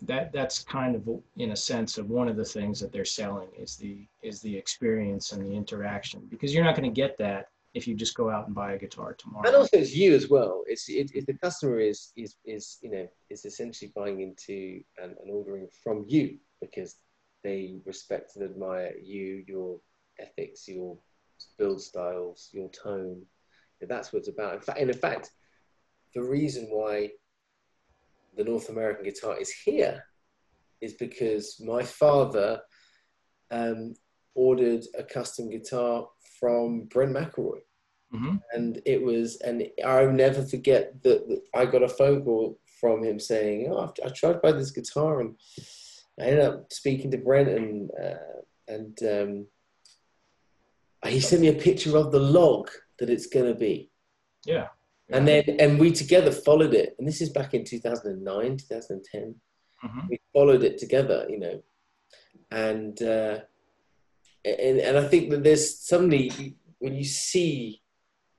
[0.03, 3.49] that that's kind of in a sense of one of the things that they're selling
[3.59, 7.49] is the is the experience and the interaction because you're not going to get that
[7.75, 9.47] if you just go out and buy a guitar tomorrow.
[9.47, 10.65] And also it's you as well.
[10.67, 15.15] It's it, if the customer is is is you know is essentially buying into and,
[15.23, 16.97] and ordering from you because
[17.43, 19.79] they respect and admire you, your
[20.19, 20.99] ethics, your
[21.59, 23.23] build styles, your tone.
[23.81, 24.55] That's what it's about.
[24.55, 25.31] In fact, in fact,
[26.15, 27.11] the reason why
[28.37, 30.05] the North American guitar is here
[30.81, 32.61] is because my father
[33.51, 33.95] um,
[34.35, 36.07] ordered a custom guitar
[36.41, 37.61] from Brent McElroy.
[38.13, 38.37] Mm-hmm.
[38.53, 43.05] And it was, and I'll never forget that, that, I got a phone call from
[43.05, 45.37] him saying, "Oh, I tried to buy this guitar, and
[46.19, 49.47] I ended up speaking to Brent, and uh, and um,
[51.09, 52.69] he sent me a picture of the log
[52.99, 53.91] that it's going to be.
[54.45, 54.69] Yeah.
[55.13, 56.95] And then, and we together followed it.
[56.99, 59.35] And this is back in 2009, 2010.
[59.85, 60.01] Mm-hmm.
[60.09, 61.63] We followed it together, you know.
[62.53, 63.39] And, uh,
[64.45, 67.83] and, and I think that there's suddenly, when you see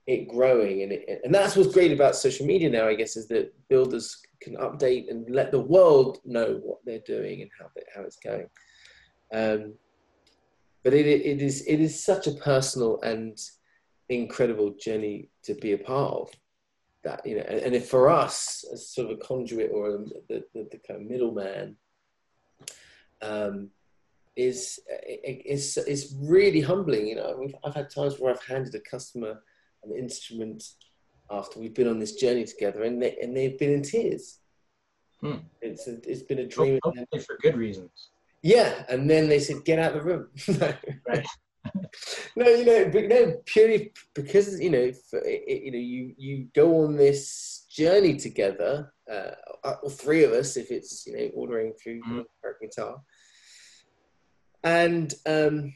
[0.07, 3.27] it growing, and, it, and that's what's great about social media now, I guess, is
[3.27, 7.83] that builders can update and let the world know what they're doing and how, they,
[7.95, 8.49] how it's going.
[9.31, 9.73] Um,
[10.83, 13.37] but it, it is it is such a personal and
[14.09, 16.29] incredible journey to be a part of.
[17.03, 20.43] that you know, and, and if for us as sort of a conduit or the,
[20.53, 21.75] the, the kind of middleman,
[23.21, 23.69] um,
[24.35, 24.79] is
[25.17, 27.07] is is really humbling.
[27.07, 29.41] You know, I've, had times where I've handed a customer
[29.83, 30.63] an instrument
[31.29, 34.39] after we've been on this journey together, and they and they've been in tears.
[35.21, 35.37] Hmm.
[35.61, 36.79] It's a, it's been a dream.
[36.83, 37.91] Hopefully for good reasons.
[38.41, 40.27] Yeah, and then they said, "Get out of the room."
[41.07, 41.25] right.
[42.35, 46.83] no, you know, but no, purely because you know, for, you know, you you go
[46.83, 49.31] on this journey together, uh,
[49.83, 52.21] or three of us, if it's you know ordering through mm-hmm.
[52.61, 52.99] guitar,
[54.63, 55.73] and um,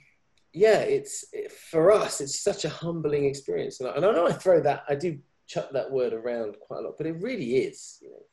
[0.54, 1.26] yeah, it's
[1.72, 4.84] for us, it's such a humbling experience, and I, and I know I throw that,
[4.88, 5.18] I do
[5.48, 8.24] chuck that word around quite a lot, but it really is, you know.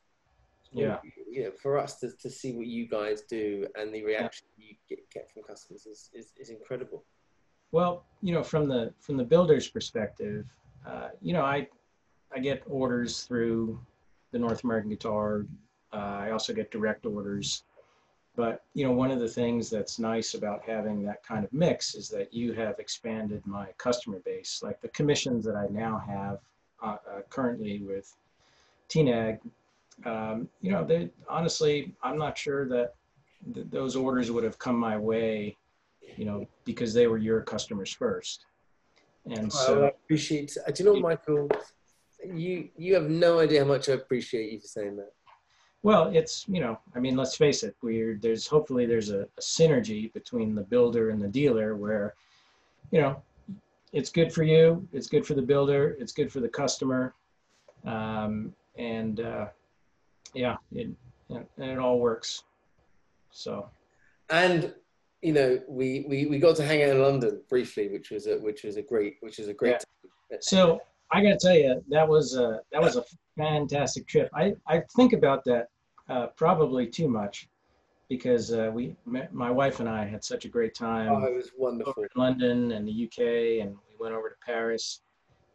[0.75, 1.01] Yeah.
[1.31, 4.69] You know, for us to, to see what you guys do and the reaction yeah.
[4.69, 7.05] you get, get from customers is, is, is incredible.
[7.73, 10.47] Well, you know, from the from the builder's perspective,
[10.87, 11.69] uh, you know, I
[12.35, 13.79] I get orders through
[14.31, 15.47] the North American Guitar.
[15.93, 17.65] Uh, I also get direct orders.
[18.35, 21.95] But you know, one of the things that's nice about having that kind of mix
[21.95, 24.61] is that you have expanded my customer base.
[24.63, 26.39] Like the commissions that I now have
[26.83, 28.15] uh, uh, currently with
[28.89, 29.39] TNAG,
[30.07, 32.95] um, you know, they honestly, I'm not sure that
[33.55, 35.57] th- those orders would have come my way
[36.17, 38.47] you know, because they were your customers first.
[39.27, 40.57] And so I appreciate.
[40.67, 41.49] Uh, do you know, Michael?
[42.25, 45.13] You you have no idea how much I appreciate you for saying that.
[45.83, 47.75] Well, it's you know, I mean, let's face it.
[47.83, 52.15] We're there's hopefully there's a, a synergy between the builder and the dealer where,
[52.93, 53.23] you know,
[53.93, 57.15] it's good for you, it's good for the builder, it's good for the customer,
[57.85, 59.47] um, and uh,
[60.35, 60.91] yeah, it
[61.31, 62.45] and it all works.
[63.31, 63.69] So.
[64.31, 64.73] And
[65.23, 68.39] you know, we, we, we got to hang out in London briefly, which was a,
[68.39, 69.77] which was a great, which was a great.
[70.31, 70.39] Yeah.
[70.41, 70.81] So
[71.13, 73.05] I got to tell you, that was a, that was a
[73.37, 74.31] fantastic trip.
[74.35, 75.69] I, I think about that
[76.09, 77.49] uh, probably too much
[78.09, 81.11] because uh, we, my wife and I had such a great time.
[81.11, 82.03] Oh, it was wonderful.
[82.03, 85.01] in London and the UK, and we went over to Paris,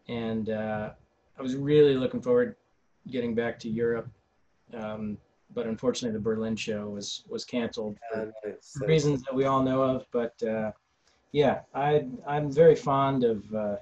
[0.07, 0.91] and uh,
[1.37, 2.55] I was really looking forward
[3.09, 4.09] getting back to Europe.
[4.73, 5.17] Um,
[5.53, 8.85] but unfortunately the Berlin show was was canceled for so.
[8.85, 10.05] reasons that we all know of.
[10.11, 10.71] But uh,
[11.31, 13.75] yeah, I I'm very fond of uh,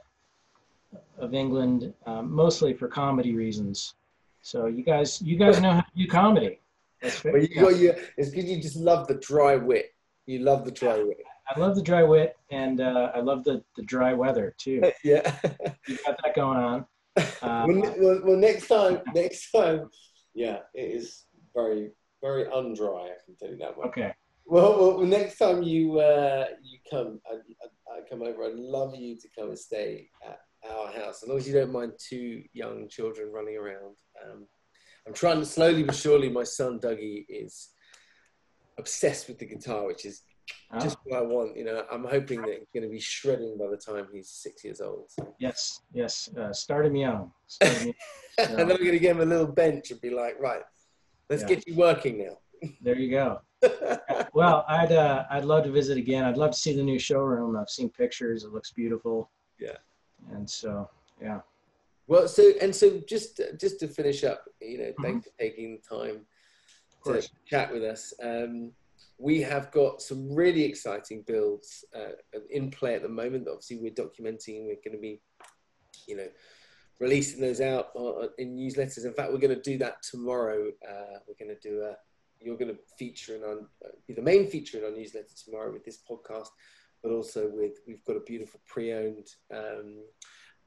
[1.18, 3.96] of England, um, mostly for comedy reasons.
[4.42, 6.60] So you guys you guys know how to do comedy.
[7.24, 9.94] Well, you got it's because you just love the dry wit.
[10.26, 11.24] You love the dry wit.
[11.48, 14.82] I love the dry wit, and uh, I love the, the dry weather too.
[15.04, 15.36] yeah,
[15.88, 16.86] you got that going on.
[17.42, 19.90] Uh, well, well, next time, next time,
[20.34, 21.24] yeah, it is
[21.54, 21.92] very
[22.22, 22.88] very undry.
[22.88, 23.88] I can tell you that much.
[23.88, 24.14] Okay.
[24.46, 28.44] Well, well, next time you uh, you come, I, I, I, come over.
[28.44, 30.40] I'd love you to come and stay at
[30.70, 33.96] our house, as long as you don't mind two young children running around.
[34.24, 34.48] Um,
[35.08, 36.30] I'm trying to slowly but surely.
[36.30, 37.70] My son Dougie is
[38.78, 40.24] obsessed with the guitar, which is
[40.74, 40.80] oh.
[40.80, 41.56] just what I want.
[41.56, 44.64] You know, I'm hoping that he's going to be shredding by the time he's six
[44.64, 45.06] years old.
[45.10, 45.36] So.
[45.40, 46.30] Yes, yes.
[46.36, 47.32] Uh, start him young.
[47.48, 47.74] Start
[48.40, 50.64] and then I'm going to give him a little bench and be like, right,
[51.30, 51.50] Let's yeah.
[51.50, 52.70] get you working now.
[52.82, 53.42] There you go.
[54.34, 56.24] well, I'd uh, I'd love to visit again.
[56.24, 57.56] I'd love to see the new showroom.
[57.56, 58.44] I've seen pictures.
[58.44, 59.32] It looks beautiful.
[59.60, 59.78] Yeah.
[60.32, 60.90] And so,
[61.22, 61.40] yeah.
[62.08, 65.04] Well, so and so just just to finish up, you know, mm-hmm.
[65.04, 66.26] thanks for taking the time
[67.06, 68.14] to chat with us.
[68.24, 68.72] Um,
[69.18, 73.48] we have got some really exciting builds uh, in play at the moment.
[73.48, 74.66] Obviously, we're documenting.
[74.66, 75.22] We're going to be,
[76.08, 76.28] you know,
[77.00, 77.92] releasing those out
[78.38, 79.06] in newsletters.
[79.06, 80.68] In fact, we're going to do that tomorrow.
[80.88, 81.96] Uh, we're going to do a,
[82.42, 85.72] you're going to feature in on, uh, be the main feature in our newsletter tomorrow
[85.72, 86.50] with this podcast,
[87.06, 90.00] but also with, we've got a beautiful pre-owned um,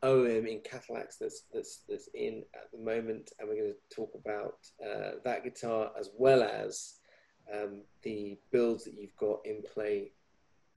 [0.04, 3.32] OM in Katalox that's, that's, that's in at the moment.
[3.38, 6.94] And we're going to talk about uh, that guitar as well as
[7.52, 10.12] um, the builds that you've got in play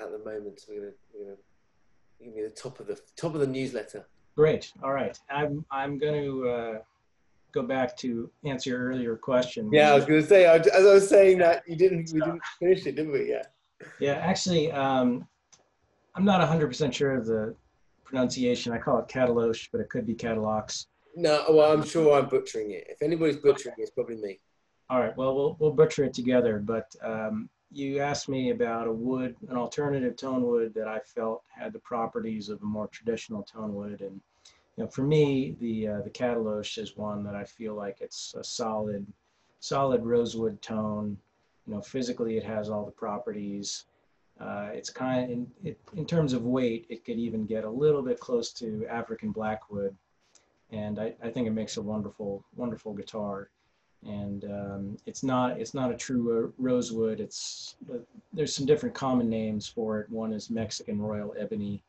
[0.01, 0.61] at the moment.
[0.61, 1.43] So we're going to, we're going to,
[2.23, 4.07] give me the top of the top of the newsletter.
[4.35, 4.71] Great.
[4.83, 5.17] All right.
[5.31, 6.77] I'm I'm going to uh,
[7.51, 9.71] go back to answer your earlier question.
[9.73, 12.41] Yeah, I was going to say as I was saying that you didn't we didn't
[12.59, 13.29] finish it, did we?
[13.29, 13.41] Yeah.
[13.99, 15.27] Yeah, actually, um,
[16.15, 17.55] I'm not 100% sure of the
[18.03, 18.73] pronunciation.
[18.73, 20.87] I call it Cataloche, but it could be Katalox.
[21.15, 22.87] No, well, I'm sure I'm butchering it.
[22.89, 24.39] If anybody's butchering it, it's probably me.
[24.89, 25.15] All right.
[25.15, 26.59] Well, we'll we'll butcher it together.
[26.59, 31.43] But um, you asked me about a wood, an alternative tone wood that I felt
[31.47, 34.01] had the properties of a more traditional tone wood.
[34.01, 34.19] And
[34.77, 38.33] you know, for me, the uh, the Cataloche is one that I feel like it's
[38.37, 39.05] a solid,
[39.59, 41.17] solid rosewood tone.
[41.67, 43.85] You know, physically it has all the properties.
[44.41, 47.69] Uh, it's kind of, in, it, in terms of weight, it could even get a
[47.69, 49.95] little bit close to African blackwood.
[50.71, 53.49] and I, I think it makes a wonderful wonderful guitar.
[54.03, 57.19] And um, it's not it's not a true rosewood.
[57.19, 57.97] It's uh,
[58.33, 60.09] there's some different common names for it.
[60.09, 61.83] One is Mexican Royal Ebony,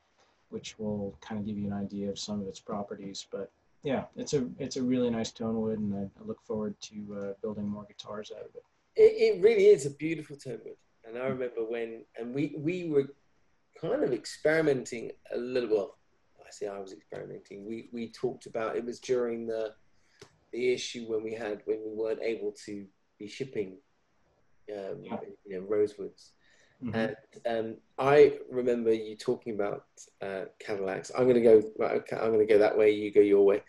[0.51, 3.27] which will kind of give you an idea of some of its properties.
[3.31, 3.51] But
[3.83, 7.17] yeah, it's a it's a really nice tone wood, and I, I look forward to
[7.19, 8.65] uh, building more guitars out of it.
[8.97, 9.37] it.
[9.37, 10.77] It really is a beautiful tone wood,
[11.07, 13.09] and I remember when and we we were
[13.81, 15.97] kind of experimenting a little.
[16.37, 17.67] Well, I say I was experimenting.
[17.67, 19.75] We we talked about it was during the
[20.53, 22.87] the issue when we had when we weren't able to
[23.19, 23.79] be shipping,
[24.71, 25.19] um, Yeah.
[25.47, 26.31] you know, rosewoods.
[26.83, 27.15] Mhm.
[27.45, 29.85] And um, I remember you talking about
[30.21, 31.13] uh, Katalox.
[31.17, 31.63] I'm going to go.
[31.79, 32.91] Right, okay, I'm going to go that way.
[32.91, 33.63] You go your way.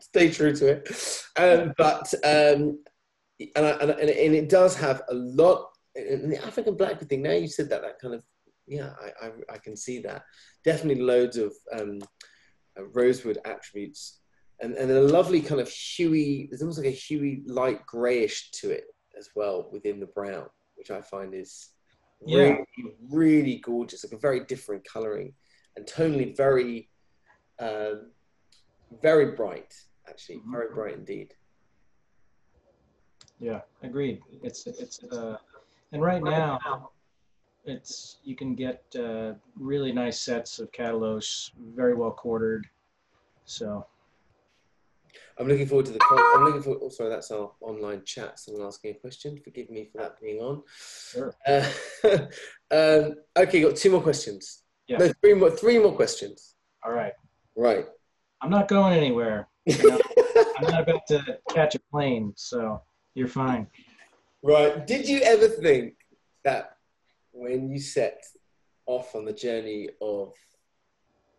[0.00, 1.22] Stay true to it.
[1.36, 2.78] Um, but um,
[3.38, 5.68] and, I, and, and it does have a lot.
[5.94, 7.22] And the African black thing.
[7.22, 8.22] Now you said that, that kind of
[8.66, 10.24] yeah, I I, I can see that.
[10.64, 12.00] Definitely loads of um,
[12.78, 14.20] uh, rosewood attributes.
[14.60, 18.70] And, and a lovely kind of huey, there's almost like a huey light grayish to
[18.70, 18.84] it
[19.18, 21.70] as well within the brown, which I find is
[22.26, 22.36] Yeah.
[22.36, 22.64] really,
[23.10, 24.02] really gorgeous.
[24.02, 25.34] Like a very different coloring
[25.76, 26.88] and tonally very,
[27.58, 28.12] um,
[29.02, 29.74] very bright,
[30.08, 31.34] actually, very bright indeed.
[33.38, 34.22] Yeah, agreed.
[34.42, 35.36] It's it's uh,
[35.92, 36.90] and right now
[37.64, 42.66] it's you can get uh, really nice sets of Katalox, very well quartered.
[43.44, 43.86] So
[45.38, 45.98] I'm looking forward to the.
[45.98, 46.80] Con- I'm looking forward.
[46.82, 48.38] Oh, sorry, that's our online chat.
[48.38, 49.38] Someone asking a question.
[49.42, 50.62] Forgive me for that being on.
[50.76, 51.34] Sure.
[51.46, 51.68] Uh,
[52.70, 54.62] um, okay, got two more questions.
[54.88, 54.98] Yeah.
[54.98, 55.50] No, three more.
[55.50, 56.54] Three more questions.
[56.84, 57.12] all right,
[57.56, 57.86] Right.
[58.40, 59.48] I'm not going anywhere.
[59.64, 60.00] You know,
[60.58, 62.80] I'm not about to catch a plane, so
[63.16, 63.66] you're fine.
[64.42, 64.86] Right.
[64.86, 65.94] Did you ever think
[66.44, 66.76] that
[67.32, 68.22] when you set
[68.84, 70.34] off on the journey of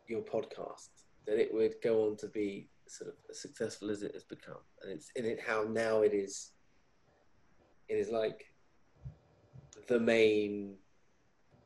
[0.08, 0.90] your podcast,
[1.28, 4.64] that it would go on to be sort of as successful as it has become,
[4.82, 6.52] and it's in it how now it is.
[7.90, 8.46] It is like
[9.88, 10.76] the main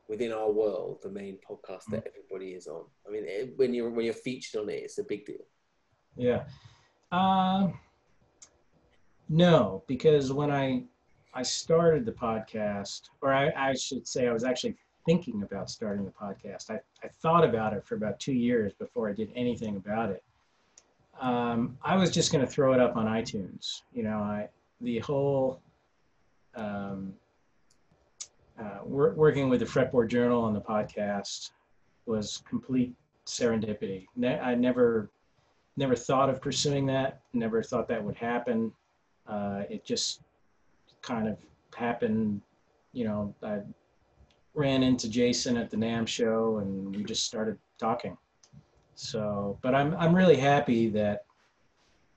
[0.09, 2.83] within our world, the main podcast that everybody is on.
[3.07, 5.45] I mean, it, when you're when you're featured on it, it's a big deal.
[6.17, 6.43] Yeah.
[7.13, 7.79] Um,
[9.31, 10.83] no, because when I
[11.33, 14.75] I started the podcast, or I, I should say, I was actually
[15.05, 16.69] thinking about starting the podcast.
[16.69, 20.21] I, I thought about it for about two years before I did anything about it.
[21.21, 23.83] Um, I was just going to throw it up on iTunes.
[23.93, 24.49] You know, I
[24.81, 25.61] the whole
[26.55, 27.13] um,
[28.59, 31.51] uh, wor- working with the Fretboard Journal on the podcast
[32.05, 32.93] was complete
[33.25, 34.07] serendipity.
[34.17, 35.09] Ne- I never
[35.77, 38.73] never thought of pursuing that never thought that would happen
[39.27, 40.21] uh, it just
[41.01, 41.37] kind of
[41.75, 42.41] happened
[42.93, 43.59] you know i
[44.53, 48.17] ran into jason at the NAMM show and we just started talking.
[48.95, 51.25] So but i'm i'm really happy that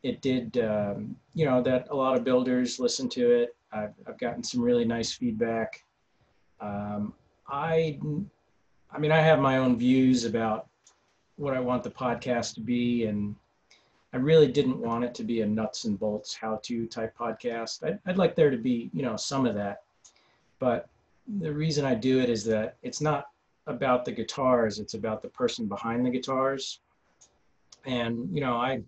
[0.03, 3.57] it did um, you know that a lot of builders listened to it.
[3.73, 5.83] I've, I've gotten some really nice feedback.
[6.61, 7.15] Um,
[7.49, 7.99] i
[8.91, 10.69] i mean i have my own views about
[11.37, 13.37] what i want the podcast to be and
[14.15, 17.85] I really didn't want it to be a nuts and bolts how-to type podcast.
[17.85, 19.83] I'd, I'd like there to be, you know, some of that.
[20.61, 20.89] But
[21.41, 23.27] the reason I do it is that it's not
[23.67, 26.79] about the guitars, it's about the person behind the guitars.
[27.87, 28.83] And, you know, I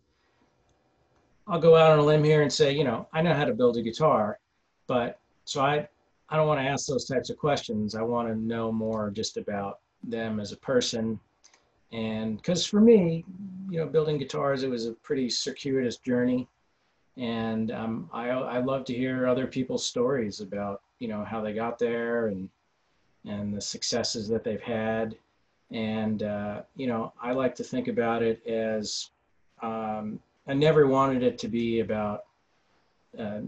[1.48, 3.54] I'll go out on a limb here and say, you know, I know how to
[3.54, 4.38] build a guitar,
[4.86, 5.88] but so I
[6.28, 7.96] I don't want to ask those types of questions.
[7.96, 11.18] I want to know more just about them as a person
[11.92, 13.24] and because for me
[13.70, 16.48] you know building guitars it was a pretty circuitous journey.
[17.18, 21.52] And um, I, I love to hear other people's stories about you know how they
[21.52, 22.48] got there and
[23.24, 25.16] and the successes that they've had.
[25.72, 29.10] And uh, you know i like to think about it as
[29.62, 32.24] um, i never wanted it to be about
[33.18, 33.40] uh,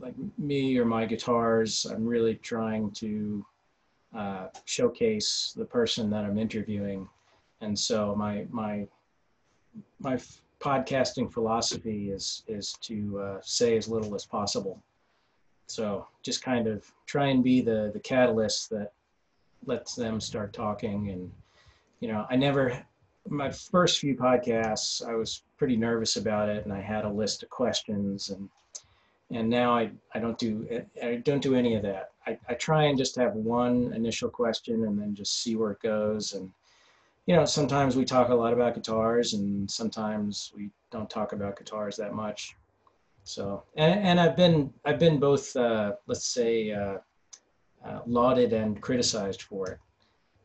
[0.00, 1.86] like me or my guitars.
[1.86, 3.44] I'm really trying to
[4.16, 7.06] uh, showcase the person that i'm interviewing
[7.60, 8.86] and so my my
[9.98, 10.18] my
[10.60, 14.82] podcasting philosophy is is to uh, say as little as possible.
[15.66, 18.92] So just kind of try and be the the catalyst that
[19.66, 21.10] lets them start talking.
[21.10, 21.30] And
[22.00, 22.84] you know i never
[23.28, 27.42] my first few podcasts i was pretty nervous about it and i had a list
[27.42, 28.48] of questions and
[29.30, 30.66] and now i i don't do
[31.02, 32.10] i don't do any of that.
[32.26, 35.80] I, I try and just have one initial question and then just see where it
[35.80, 36.34] goes.
[36.34, 36.50] And
[37.26, 41.58] you know, sometimes we talk a lot about guitars and sometimes we don't talk about
[41.58, 42.56] guitars that much.
[43.24, 46.98] So, and, and I've been, I've been both, uh, let's say, uh,
[47.84, 49.78] uh, lauded and criticized for it.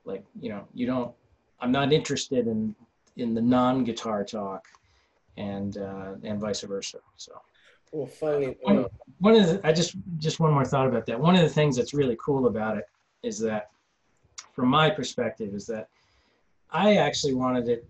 [0.06, 1.14] Like, you know, you don't,
[1.60, 2.76] I'm not interested in
[3.18, 4.66] in the non-guitar talk,
[5.38, 7.00] and uh, and vice versa.
[7.18, 7.34] So.
[7.92, 8.86] Well, finally, one,
[9.20, 11.20] one of the, I just just one more thought about that.
[11.20, 12.86] One of the things that's really cool about it
[13.22, 13.70] is that,
[14.54, 15.90] from my perspective, is that
[16.72, 17.86] I actually wanted it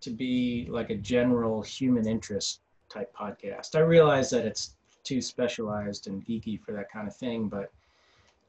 [0.00, 3.76] to be like a general human interest type podcast.
[3.76, 7.70] I realize that it's too specialized and geeky for that kind of thing, but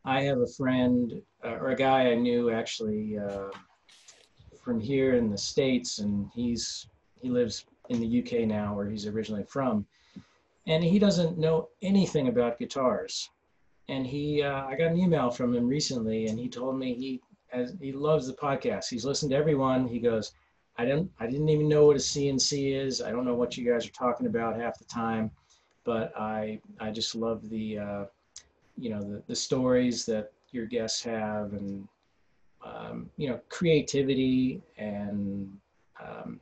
[0.03, 3.49] I have a friend uh, or a guy I knew actually uh,
[4.63, 6.87] from here in the states, and he's
[7.21, 9.85] he lives in the UK now, where he's originally from,
[10.65, 13.29] and he doesn't know anything about guitars.
[13.89, 17.21] And he, uh, I got an email from him recently, and he told me he
[17.53, 18.89] as he loves the podcast.
[18.89, 19.87] He's listened to everyone.
[19.87, 20.33] He goes,
[20.77, 23.01] I didn't I didn't even know what a CNC is.
[23.01, 25.31] I don't know what you guys are talking about half the time,
[25.83, 28.05] but I I just love the uh,
[28.77, 31.87] you know the the stories that your guests have and
[32.63, 35.51] um, you know creativity and
[36.03, 36.39] um,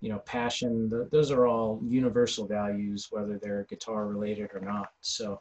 [0.00, 0.88] you know passion.
[0.88, 4.92] The, those are all universal values, whether they're guitar related or not.
[5.00, 5.40] So,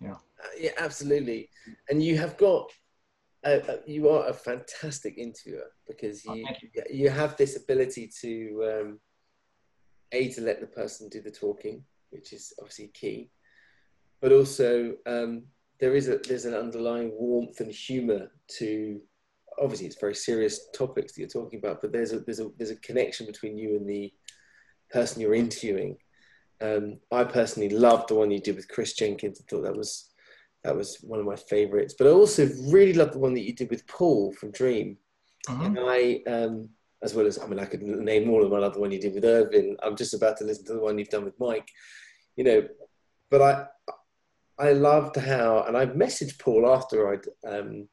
[0.00, 0.12] know.
[0.12, 1.48] Uh, yeah, absolutely.
[1.88, 2.70] And you have got
[3.44, 6.82] uh, you are a fantastic interviewer because you, oh, you.
[6.90, 7.10] you.
[7.10, 9.00] have this ability to um,
[10.12, 13.30] a to let the person do the talking, which is obviously key,
[14.20, 15.44] but also um,
[15.78, 19.00] there is a there's an underlying warmth and humour to.
[19.60, 22.70] Obviously, it's very serious topics that you're talking about, but there's a there's a there's
[22.70, 24.12] a connection between you and the
[24.90, 25.96] person you're interviewing.
[26.60, 29.40] Um, I personally loved the one you did with Chris Jenkins.
[29.40, 30.10] I thought that was
[30.64, 31.94] that was one of my favorites.
[31.96, 34.96] But I also really loved the one that you did with Paul from Dream.
[35.46, 35.64] Uh-huh.
[35.64, 36.70] And I, um,
[37.02, 38.58] as well as, I mean, I could name all of them.
[38.58, 39.76] I love the one you did with Irvin.
[39.82, 41.68] I'm just about to listen to the one you've done with Mike.
[42.36, 42.68] You know,
[43.30, 43.66] but I,
[44.58, 47.88] I loved how, and I messaged Paul after I'd um,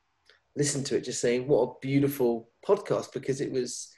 [0.55, 3.93] listened to it, just saying what a beautiful podcast because it was.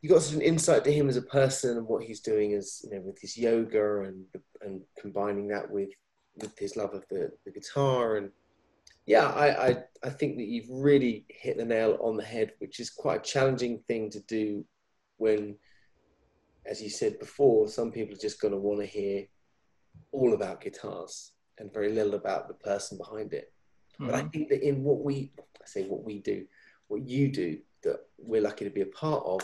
[0.00, 2.82] You got such an insight to him as a person and what he's doing as
[2.84, 4.26] you know with his yoga and
[4.60, 5.88] and combining that with
[6.40, 8.30] with his love of the, the guitar and
[9.06, 12.80] yeah I, I i think that you've really hit the nail on the head which
[12.80, 14.64] is quite a challenging thing to do
[15.16, 15.56] when
[16.66, 19.24] as you said before some people are just going to want to hear
[20.12, 23.52] all about guitars and very little about the person behind it
[23.94, 24.06] mm-hmm.
[24.06, 24.28] but i mm-hmm.
[24.28, 25.32] think that in what we
[25.62, 26.44] i say what we do
[26.88, 29.40] what you do that we're lucky to be a part of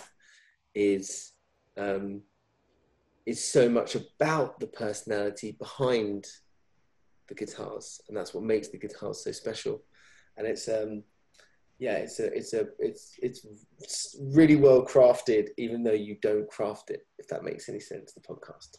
[0.74, 1.32] is
[1.76, 2.22] um,
[3.26, 6.26] is so much about the personality behind
[7.28, 9.82] the guitars, and that's what makes the guitars so special.
[10.36, 11.04] And it's um,
[11.78, 16.90] yeah, it's a it's a it's it's really well crafted, even though you don't craft
[16.90, 17.06] it.
[17.18, 18.78] If that makes any sense, the podcast.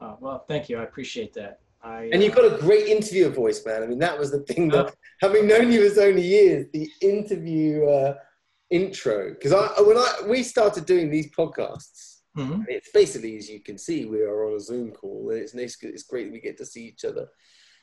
[0.00, 0.78] Uh, well, thank you.
[0.78, 1.60] I appreciate that.
[1.82, 3.82] I, and you've got a great interviewer voice, man.
[3.82, 4.90] I mean, that was the thing that, uh,
[5.20, 8.14] having known you for so many years, the interview uh,
[8.70, 9.30] intro.
[9.30, 12.62] Because I, when I we started doing these podcasts, mm-hmm.
[12.68, 15.76] it's basically as you can see, we are on a Zoom call, and it's nice.
[15.82, 17.28] It's great that we get to see each other.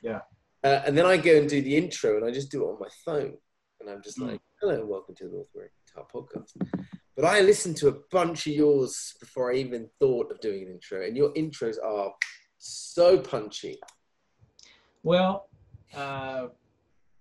[0.06, 0.20] Yeah.
[0.64, 2.80] Uh, and then I go and do the intro, and I just do it on
[2.80, 3.34] my phone,
[3.80, 4.30] and I'm just mm.
[4.30, 6.86] like, "Hello, welcome to the North American Guitar Podcast."
[7.16, 10.74] But I listened to a bunch of yours before I even thought of doing an
[10.74, 12.14] intro, and your intros are
[12.60, 13.80] so punchy.
[15.02, 15.50] Well,
[15.96, 16.48] uh,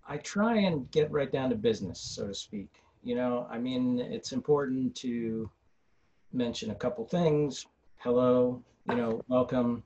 [0.06, 2.68] I try and get right down to business, so to speak.
[3.02, 5.50] You know, I mean, it's important to
[6.34, 7.64] mention a couple things.
[7.96, 9.82] Hello, you know, welcome,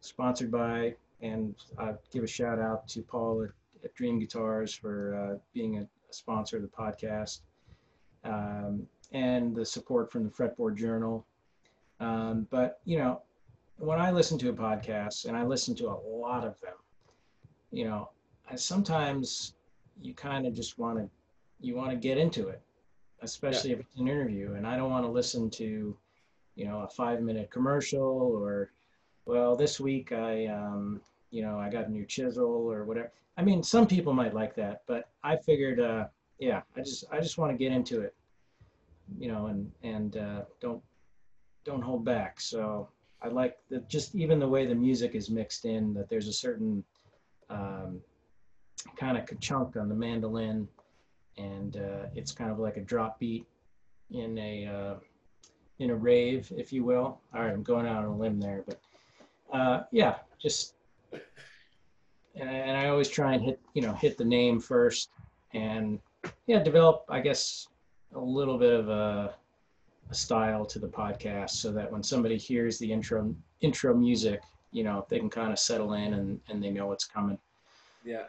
[0.00, 5.14] sponsored by, and I give a shout out to Paul at, at Dream Guitars for
[5.14, 7.40] uh, being a, a, sponsor of the podcast
[8.24, 11.26] um, and the support from the Fretboard Journal.
[12.00, 13.22] Um, but, you know,
[13.78, 16.74] when I listen to a podcast, and I listen to a lot of them,
[17.70, 18.10] you know,
[18.48, 19.54] I, sometimes
[20.00, 21.08] you kind of just want to
[21.60, 22.60] you want to get into it,
[23.22, 23.76] especially yeah.
[23.76, 24.54] if it's an interview.
[24.54, 25.96] And I don't want to listen to,
[26.56, 28.70] you know, a five minute commercial or,
[29.26, 31.00] well, this week I, um,
[31.30, 33.12] you know, I got a new chisel or whatever.
[33.36, 36.06] I mean, some people might like that, but I figured, uh,
[36.38, 38.14] yeah, I just, I just want to get into it,
[39.18, 40.82] you know, and, and, uh, don't,
[41.64, 42.40] don't hold back.
[42.40, 42.88] So
[43.22, 46.32] I like the, just even the way the music is mixed in, that there's a
[46.32, 46.84] certain,
[47.50, 48.00] um,
[48.96, 50.68] kind of chunk on the mandolin
[51.38, 53.46] and, uh, it's kind of like a drop beat
[54.10, 54.94] in a, uh,
[55.80, 57.18] in a rave, if you will.
[57.34, 58.78] All right, I'm going out on a limb there, but
[59.52, 60.74] uh, yeah, just
[62.36, 65.10] and I always try and hit you know hit the name first
[65.52, 66.00] and
[66.46, 67.68] yeah develop I guess
[68.14, 69.34] a little bit of a,
[70.10, 74.42] a, style to the podcast so that when somebody hears the intro intro music
[74.72, 77.38] you know they can kind of settle in and, and they know what's coming.
[78.04, 78.24] Yeah.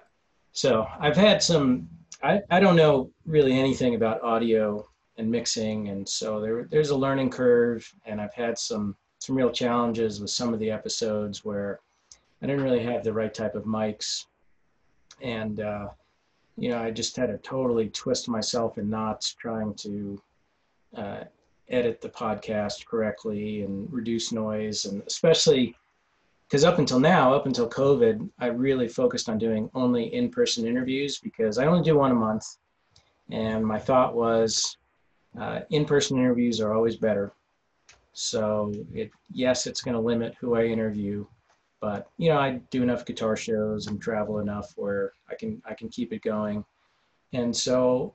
[0.51, 1.89] So I've had some
[2.23, 4.87] I, I don't know really anything about audio
[5.17, 8.95] and mixing, and so there there's a learning curve, and I've had some
[9.25, 11.79] some real challenges with some of the episodes where
[12.41, 14.25] I didn't really have the right type of mics,
[15.21, 15.87] and uh,
[16.57, 20.21] you know I just had to totally twist myself in knots trying to
[20.95, 21.23] uh,
[21.69, 25.75] edit the podcast correctly and reduce noise, and especially
[26.47, 31.17] because up until now, up until COVID, I really focused on doing only in-person interviews
[31.17, 32.45] because I only do one a month,
[33.31, 34.77] and my thought was
[35.39, 37.33] uh, in-person interviews are always better.
[38.17, 41.25] So it yes, it's going to limit who I interview,
[41.81, 45.73] but you know I do enough guitar shows and travel enough where I can I
[45.73, 46.63] can keep it going,
[47.33, 48.13] and so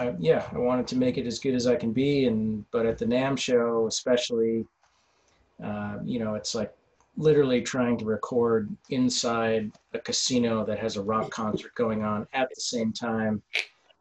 [0.00, 2.86] I, yeah, I wanted to make it as good as I can be, and but
[2.86, 4.66] at the NAMM show especially,
[5.62, 6.74] uh, you know, it's like
[7.16, 12.48] literally trying to record inside a casino that has a rock concert going on at
[12.52, 13.40] the same time.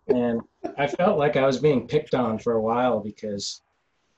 [0.07, 0.41] And
[0.75, 3.61] I felt like I was being picked on for a while because,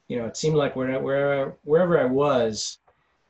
[0.08, 2.80] you know, it seemed like where, where, wherever I was,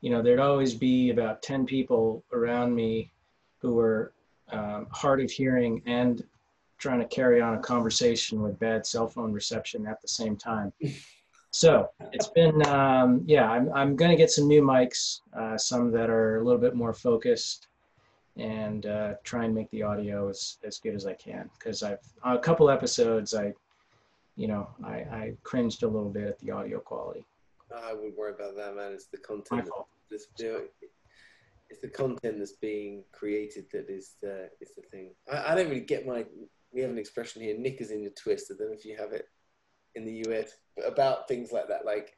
[0.02, 3.12] you know, there'd always be about 10 people around me
[3.60, 4.14] who were
[4.52, 6.24] um, hard of hearing and
[6.78, 10.72] trying to carry on a conversation with bad cell phone reception at the same time.
[11.52, 15.92] So it's been, um, yeah, I'm, I'm going to get some new mics, uh, some
[15.92, 17.68] that are a little bit more focused
[18.36, 21.50] and uh, try and make the audio as, as good as I can.
[21.58, 23.54] Because I've, a couple episodes, I,
[24.38, 27.26] you know, I, I cringed a little bit at the audio quality.
[27.76, 28.94] I wouldn't worry about that, man.
[28.94, 29.68] It's the content.
[30.10, 30.62] That's, you know,
[31.70, 35.16] it's the content that's being created that is the, is the thing.
[35.32, 36.24] I, I don't really get my,
[36.72, 38.52] we have an expression here, Nick is in your twist.
[38.52, 39.28] I don't know if you have it
[39.96, 40.52] in the US
[40.86, 41.86] about things like that.
[41.86, 42.14] Like,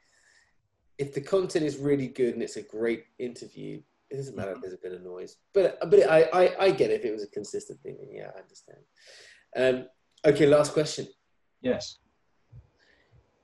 [0.97, 4.61] if the content is really good and it's a great interview, it doesn't matter if
[4.61, 5.37] there's a bit of noise.
[5.53, 7.97] But but I I, I get it if it was a consistent thing.
[8.11, 8.79] Yeah, I understand.
[9.55, 11.07] Um, okay, last question.
[11.61, 11.99] Yes.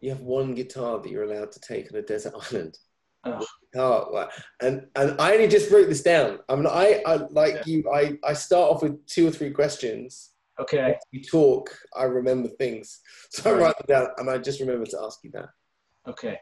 [0.06, 2.78] You have one guitar that you're allowed to take on a desert island.
[3.24, 3.45] Oh.
[3.76, 4.30] oh
[4.62, 6.39] and and I only just wrote this down.
[6.47, 7.64] I mean, I, I like yeah.
[7.66, 7.91] you.
[7.91, 10.97] I I start off with two or three questions Okay.
[11.12, 13.01] you talk, I remember things.
[13.32, 15.49] So I write them down and I just remember to ask you that.
[16.08, 16.39] Okay.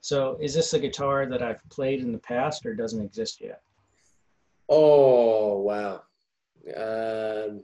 [0.00, 3.62] So is this a guitar that I've played in the past or doesn't exist yet?
[4.68, 6.02] Oh, wow.
[6.76, 7.62] Um,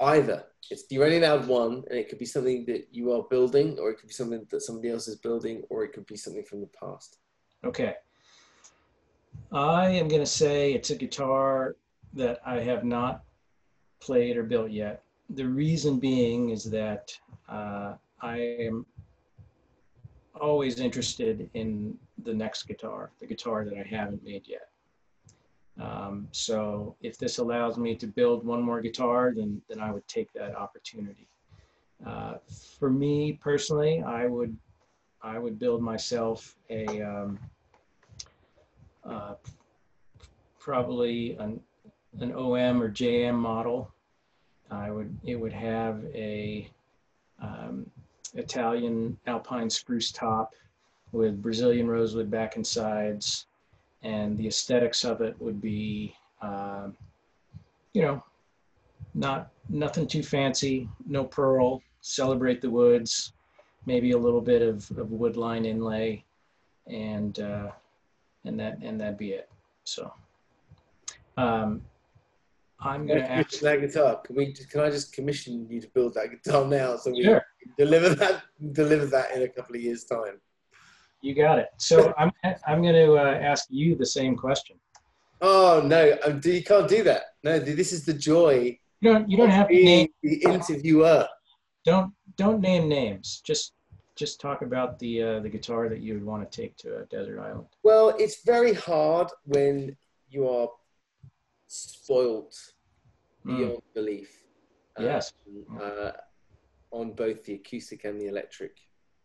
[0.00, 0.44] either.
[0.70, 3.90] It's you only allowed one, and it could be something that you are building, or
[3.90, 6.60] it could be something that somebody else is building, or it could be something from
[6.60, 7.18] the past.
[7.64, 7.94] Okay.
[9.52, 11.76] I am going to say it's a guitar
[12.14, 13.24] that I have not
[14.00, 15.02] played or built yet.
[15.30, 17.12] The reason being is that
[17.48, 18.86] uh, I am
[20.40, 24.68] always interested in the next guitar, the guitar that I haven't made yet.
[25.80, 30.06] Um, so if this allows me to build one more guitar, then, then I would
[30.08, 31.28] take that opportunity.
[32.04, 32.34] Uh,
[32.78, 34.56] for me personally, I would
[35.20, 37.38] I would build myself a um,
[39.04, 39.34] uh,
[40.60, 41.60] probably an
[42.20, 43.92] an OM or JM model.
[44.70, 46.70] I would it would have a
[47.42, 47.90] um,
[48.34, 50.54] Italian alpine spruce top
[51.12, 53.46] with Brazilian rosewood back and sides,
[54.02, 56.88] and the aesthetics of it would be, uh,
[57.92, 58.22] you know,
[59.14, 63.32] not nothing too fancy, no pearl, celebrate the woods,
[63.86, 66.24] maybe a little bit of, of wood line inlay,
[66.86, 67.70] and uh,
[68.44, 69.50] and that and that'd be it.
[69.84, 70.12] So.
[71.36, 71.82] Um,
[72.80, 74.20] I'm going to ask that guitar.
[74.24, 74.52] Can we?
[74.52, 77.44] Can I just commission you to build that guitar now so we sure.
[77.76, 78.42] deliver that
[78.72, 80.40] deliver that in a couple of years' time?
[81.20, 81.68] You got it.
[81.78, 82.32] So I'm
[82.66, 84.76] I'm going to uh, ask you the same question.
[85.40, 87.22] Oh no, um, you can't do that.
[87.44, 88.78] No, this is the joy.
[89.00, 89.30] You don't.
[89.30, 91.26] You don't have to name the interviewer.
[91.84, 93.40] Don't don't name names.
[93.44, 93.72] Just
[94.16, 97.04] just talk about the uh, the guitar that you would want to take to a
[97.04, 97.66] desert island.
[97.84, 99.96] Well, it's very hard when
[100.28, 100.68] you are
[101.68, 102.56] spoilt
[103.46, 103.56] mm.
[103.56, 104.44] beyond belief.
[104.98, 105.32] Yes.
[105.46, 106.10] Um, uh,
[106.90, 108.72] on both the acoustic and the electric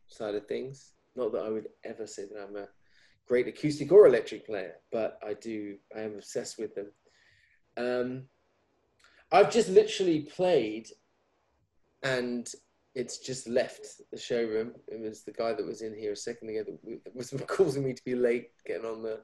[0.08, 0.93] side of things.
[1.16, 2.68] Not that I would ever say that I'm a
[3.28, 5.78] great acoustic or electric player, but I do.
[5.96, 6.92] I am obsessed with them.
[7.78, 8.24] Um,
[9.32, 10.88] I've just literally played,
[12.04, 12.50] and
[12.96, 14.74] it's just left the showroom.
[14.88, 16.64] It was the guy that was in here a second ago
[17.04, 19.22] that was causing me to be late getting on the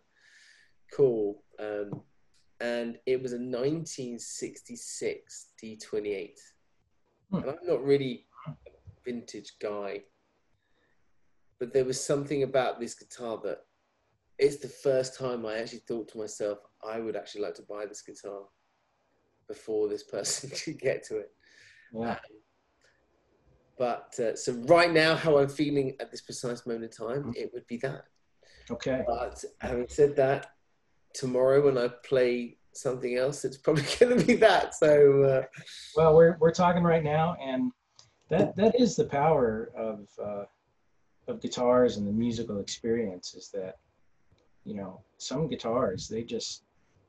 [0.95, 1.43] call.
[1.59, 2.01] Um,
[2.61, 6.31] and it was a 1966 D28.
[7.31, 7.37] Hmm.
[7.37, 8.51] And I'm not really a
[9.05, 10.01] vintage guy,
[11.60, 13.60] but there was something about this guitar that
[14.38, 17.86] it's the first time I actually thought to myself, I would actually like to buy
[17.86, 18.43] this guitar
[19.47, 21.32] before this person could get to it.
[21.91, 22.12] Wow.
[22.12, 22.18] Um,
[23.78, 27.36] but uh, so right now, how I'm feeling at this precise moment in time, Mhm.
[27.36, 28.05] it would be that.
[28.72, 29.03] Okay.
[29.07, 30.51] But having said that,
[31.14, 34.76] tomorrow when I play something else, it's probably going to be that.
[34.76, 35.43] So uh,
[35.95, 37.72] Well, we're we're talking right now, and
[38.30, 40.43] that that is the power of uh,
[41.30, 43.75] of guitars and the musical experience is that
[44.65, 46.63] you know some guitars they just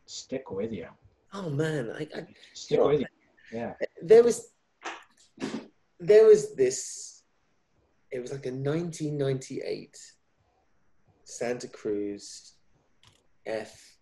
[0.06, 0.86] stick with you,
[1.32, 2.88] oh man, I, I, stick Sure.
[2.88, 3.06] with you.
[3.52, 3.74] Yeah.
[4.02, 4.50] there was
[5.98, 7.22] there was this.
[8.10, 9.96] It was like a 1998
[11.24, 12.54] Santa Cruz
[13.46, 13.98] F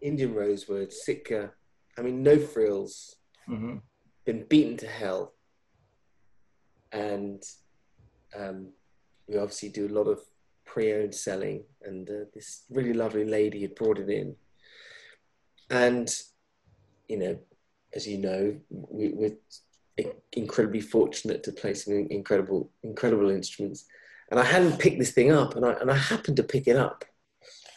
[0.00, 1.52] Indian Rosewood Sitka.
[1.98, 3.16] I mean, no frills.
[3.46, 3.76] hmm
[4.24, 5.34] been beaten to hell.
[6.92, 7.40] And
[8.36, 8.72] um,
[9.28, 10.20] we obviously do a lot of
[10.64, 14.36] pre-owned selling, and uh, this really lovely lady had brought it in.
[15.70, 16.08] And
[17.08, 17.38] you know,
[17.94, 19.36] as you know, we, we're
[20.32, 23.86] incredibly fortunate to play some incredible, incredible instruments.
[24.30, 26.76] And I hadn't picked this thing up, and I and I happened to pick it
[26.76, 27.04] up,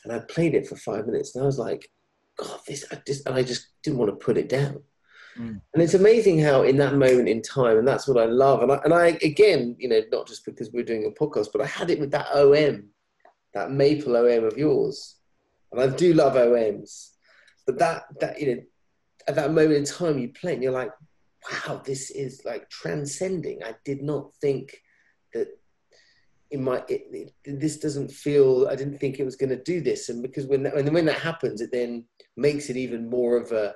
[0.03, 1.89] and I played it for five minutes, and I was like,
[2.37, 4.81] God, this, I just, and I just didn't want to put it down.
[5.39, 5.61] Mm.
[5.73, 8.61] And it's amazing how, in that moment in time, and that's what I love.
[8.61, 11.61] And I, and I, again, you know, not just because we're doing a podcast, but
[11.61, 12.89] I had it with that OM,
[13.53, 15.15] that maple OM of yours.
[15.71, 17.11] And I do love OMs,
[17.65, 18.61] but that, that, you know,
[19.27, 20.91] at that moment in time, you play and you're like,
[21.67, 23.63] wow, this is like transcending.
[23.63, 24.75] I did not think
[25.33, 25.47] that
[26.51, 29.79] in my, it, it, this doesn't feel, I didn't think it was going to do
[29.79, 30.09] this.
[30.09, 33.51] And because when that, and when that happens, it then makes it even more of
[33.51, 33.75] a,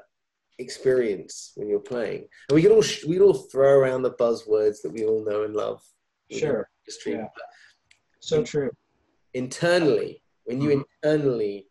[0.59, 2.27] experience when you're playing.
[2.49, 5.55] And we can all we all throw around the buzzwords that we all know and
[5.55, 5.81] love.
[6.31, 6.69] Sure.
[6.85, 7.13] Industry.
[7.13, 7.27] Yeah.
[8.19, 8.71] So true.
[9.33, 10.83] internally, when you Mhm.
[11.03, 11.67] internally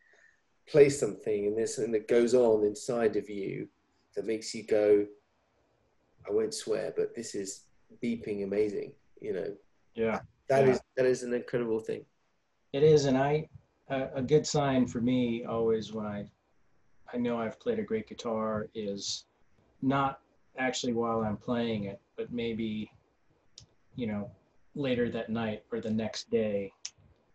[0.66, 3.68] play something and there's something that goes on inside of you
[4.16, 5.06] that makes you go,
[6.26, 7.64] I won't swear, but this is
[8.02, 8.94] beeping amazing.
[9.20, 9.56] You know,
[9.94, 10.20] Yeah.
[10.48, 10.72] that Yeah.
[10.72, 12.04] is that is an incredible thing.
[12.72, 13.48] It is, and I
[13.88, 16.30] a, a good sign for me always when I
[17.12, 19.24] I know I've played a great guitar is
[19.82, 20.20] not
[20.58, 22.90] actually while I'm playing it, but maybe
[23.96, 24.30] you know
[24.74, 26.72] later that night or the next day,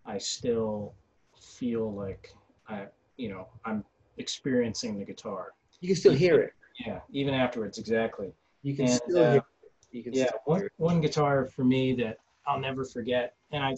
[0.06, 0.94] I still
[1.40, 2.34] feel like
[2.68, 3.84] I you know I'm
[4.18, 5.54] experiencing the guitar.
[5.82, 6.54] You can still hear it.
[6.86, 8.32] Yeah, even afterwards, exactly.
[8.64, 9.72] You can And, still uh, hear it.
[9.92, 13.64] You can yeah still one, hear one guitar for me that i'll never forget and
[13.64, 13.76] i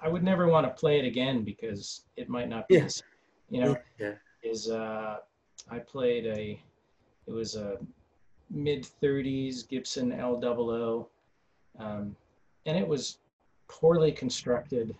[0.00, 2.84] i would never want to play it again because it might not be Yeah.
[2.84, 3.04] the same,
[3.50, 4.12] you know Yeah.
[4.42, 5.18] Is uh
[5.70, 6.60] i played a
[7.26, 7.78] it was a
[8.50, 11.08] mid 30s gibson l
[11.78, 12.16] um,
[12.66, 13.18] and it was
[13.68, 14.94] poorly constructed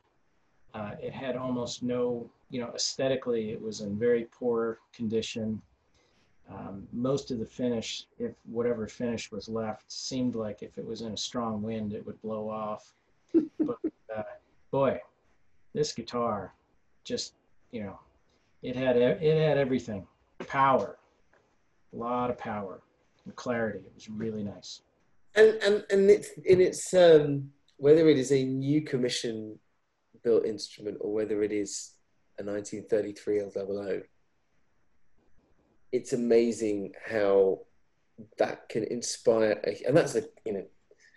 [0.74, 5.60] uh, it had almost no you know aesthetically it was in very poor condition
[6.52, 11.02] um, most of the finish, if whatever finish was left, seemed like if it was
[11.02, 12.92] in a strong wind, it would blow off.
[13.60, 13.78] but
[14.14, 14.22] uh,
[14.70, 15.00] boy,
[15.74, 16.52] this guitar,
[17.04, 17.34] just
[17.70, 17.98] you know,
[18.62, 20.06] it had it had everything,
[20.46, 20.98] power,
[21.92, 22.82] a lot of power
[23.24, 23.80] and clarity.
[23.80, 24.82] It was really nice.
[25.34, 29.58] and and and it's in its um, whether it is a new commission
[30.22, 31.92] built instrument or whether it is
[32.38, 34.02] a 1933 L00,
[35.92, 37.60] it's amazing how
[38.38, 39.60] that can inspire.
[39.66, 40.64] A, and that's a you know,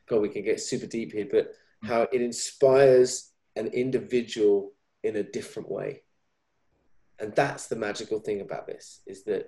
[0.07, 4.71] God, we can get super deep here, but how it inspires an individual
[5.03, 6.02] in a different way,
[7.19, 9.47] and that's the magical thing about this is that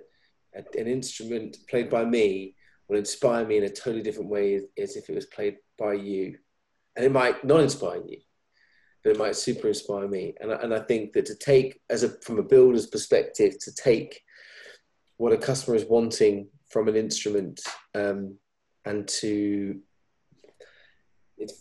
[0.54, 2.54] a- an instrument played by me
[2.88, 5.94] will inspire me in a totally different way as, as if it was played by
[5.94, 6.38] you.
[6.94, 8.18] And it might not inspire you,
[9.02, 10.34] but it might super inspire me.
[10.40, 13.74] And I, and I think that to take, as a, from a builder's perspective, to
[13.74, 14.22] take
[15.18, 17.60] what a customer is wanting from an instrument
[17.94, 18.38] um,
[18.84, 19.80] and to,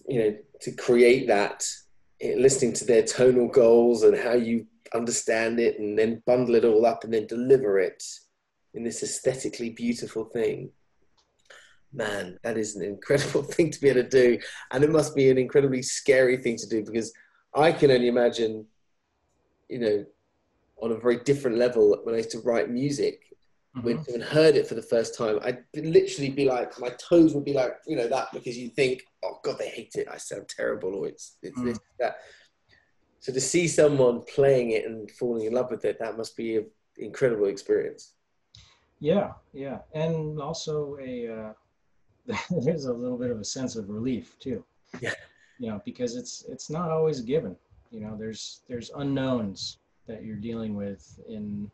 [0.08, 1.68] you know, to create that,
[2.22, 6.66] eh, listening to their tonal goals and how you understand it and then bundle it
[6.66, 8.04] all up and then deliver it
[8.74, 10.72] in this aesthetically beautiful thing
[11.96, 14.38] man, that is an incredible thing to be able to do.
[14.72, 17.14] And it must be an incredibly scary thing to do because
[17.56, 18.66] I can only imagine,
[19.70, 20.06] you know,
[20.82, 23.22] on a very different level when I used to write music,
[23.82, 24.06] when Mhm.
[24.06, 27.54] someone heard it for the first time, I'd literally be like, my toes would be
[27.54, 30.08] like, you know, that because you think, oh God, they hate it.
[30.10, 32.18] I sound terrible or it's, it's this, that.
[33.26, 36.58] So to see someone playing it and falling in love with it, that must be
[36.58, 36.68] an
[36.98, 38.14] incredible experience.
[39.00, 41.54] Yeah, yeah, and also a uh,
[42.62, 44.64] there's a little bit of a sense of relief too.
[45.02, 45.16] Yeah.
[45.58, 47.56] You know, because it's it's not always a given.
[47.90, 51.72] You know, there's there's unknowns that you're dealing with in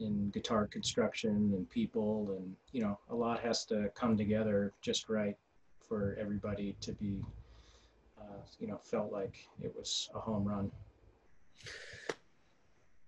[0.00, 5.08] in guitar construction and people and you know a lot has to come together just
[5.08, 5.36] right
[5.78, 7.22] for everybody to be,
[8.18, 10.70] uh, you know, felt like it was a home run.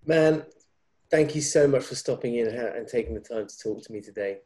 [0.04, 0.44] Man,
[1.10, 4.00] thank you so much for stopping in and taking the time to talk to me
[4.00, 4.38] today.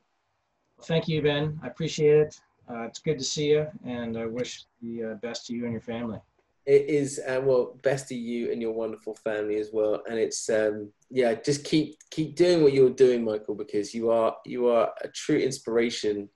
[0.85, 1.61] Thank you, Ben.
[1.63, 2.41] I appreciate it.
[2.69, 5.73] Uh, it's good to see you, and I wish the uh, best to you and
[5.73, 6.19] your family.
[6.65, 10.03] It is, uh, well, best to you and your wonderful family as well.
[10.09, 14.37] And it's, um, yeah, just keep keep doing what you're doing, Michael, because you are
[14.47, 16.29] you are a true inspiration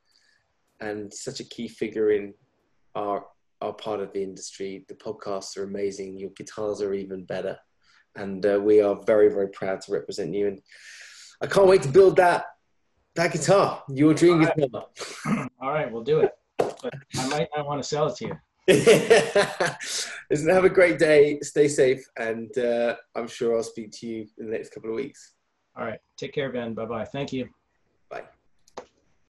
[0.81, 2.35] and such a key figure in
[2.97, 3.25] our
[3.61, 4.85] our part of the industry.
[4.89, 6.19] The podcasts are amazing.
[6.19, 7.59] Your guitars are even better,
[8.15, 10.49] and uh, we are very very proud to represent you.
[10.49, 10.61] And
[11.43, 12.47] I can't wait to build that
[13.15, 14.57] that guitar, your dream All right.
[14.57, 14.87] guitar.
[15.61, 16.33] All right, we'll do it.
[16.59, 18.39] But I might not want to sell it to you.
[20.31, 21.39] Listen, have a great day.
[21.41, 24.97] Stay safe, and uh, I'm sure I'll speak to you in the next couple of
[24.97, 25.35] weeks.
[25.77, 26.75] All right, take care, Ben.
[26.75, 27.05] Bye bye.
[27.05, 27.49] Thank you.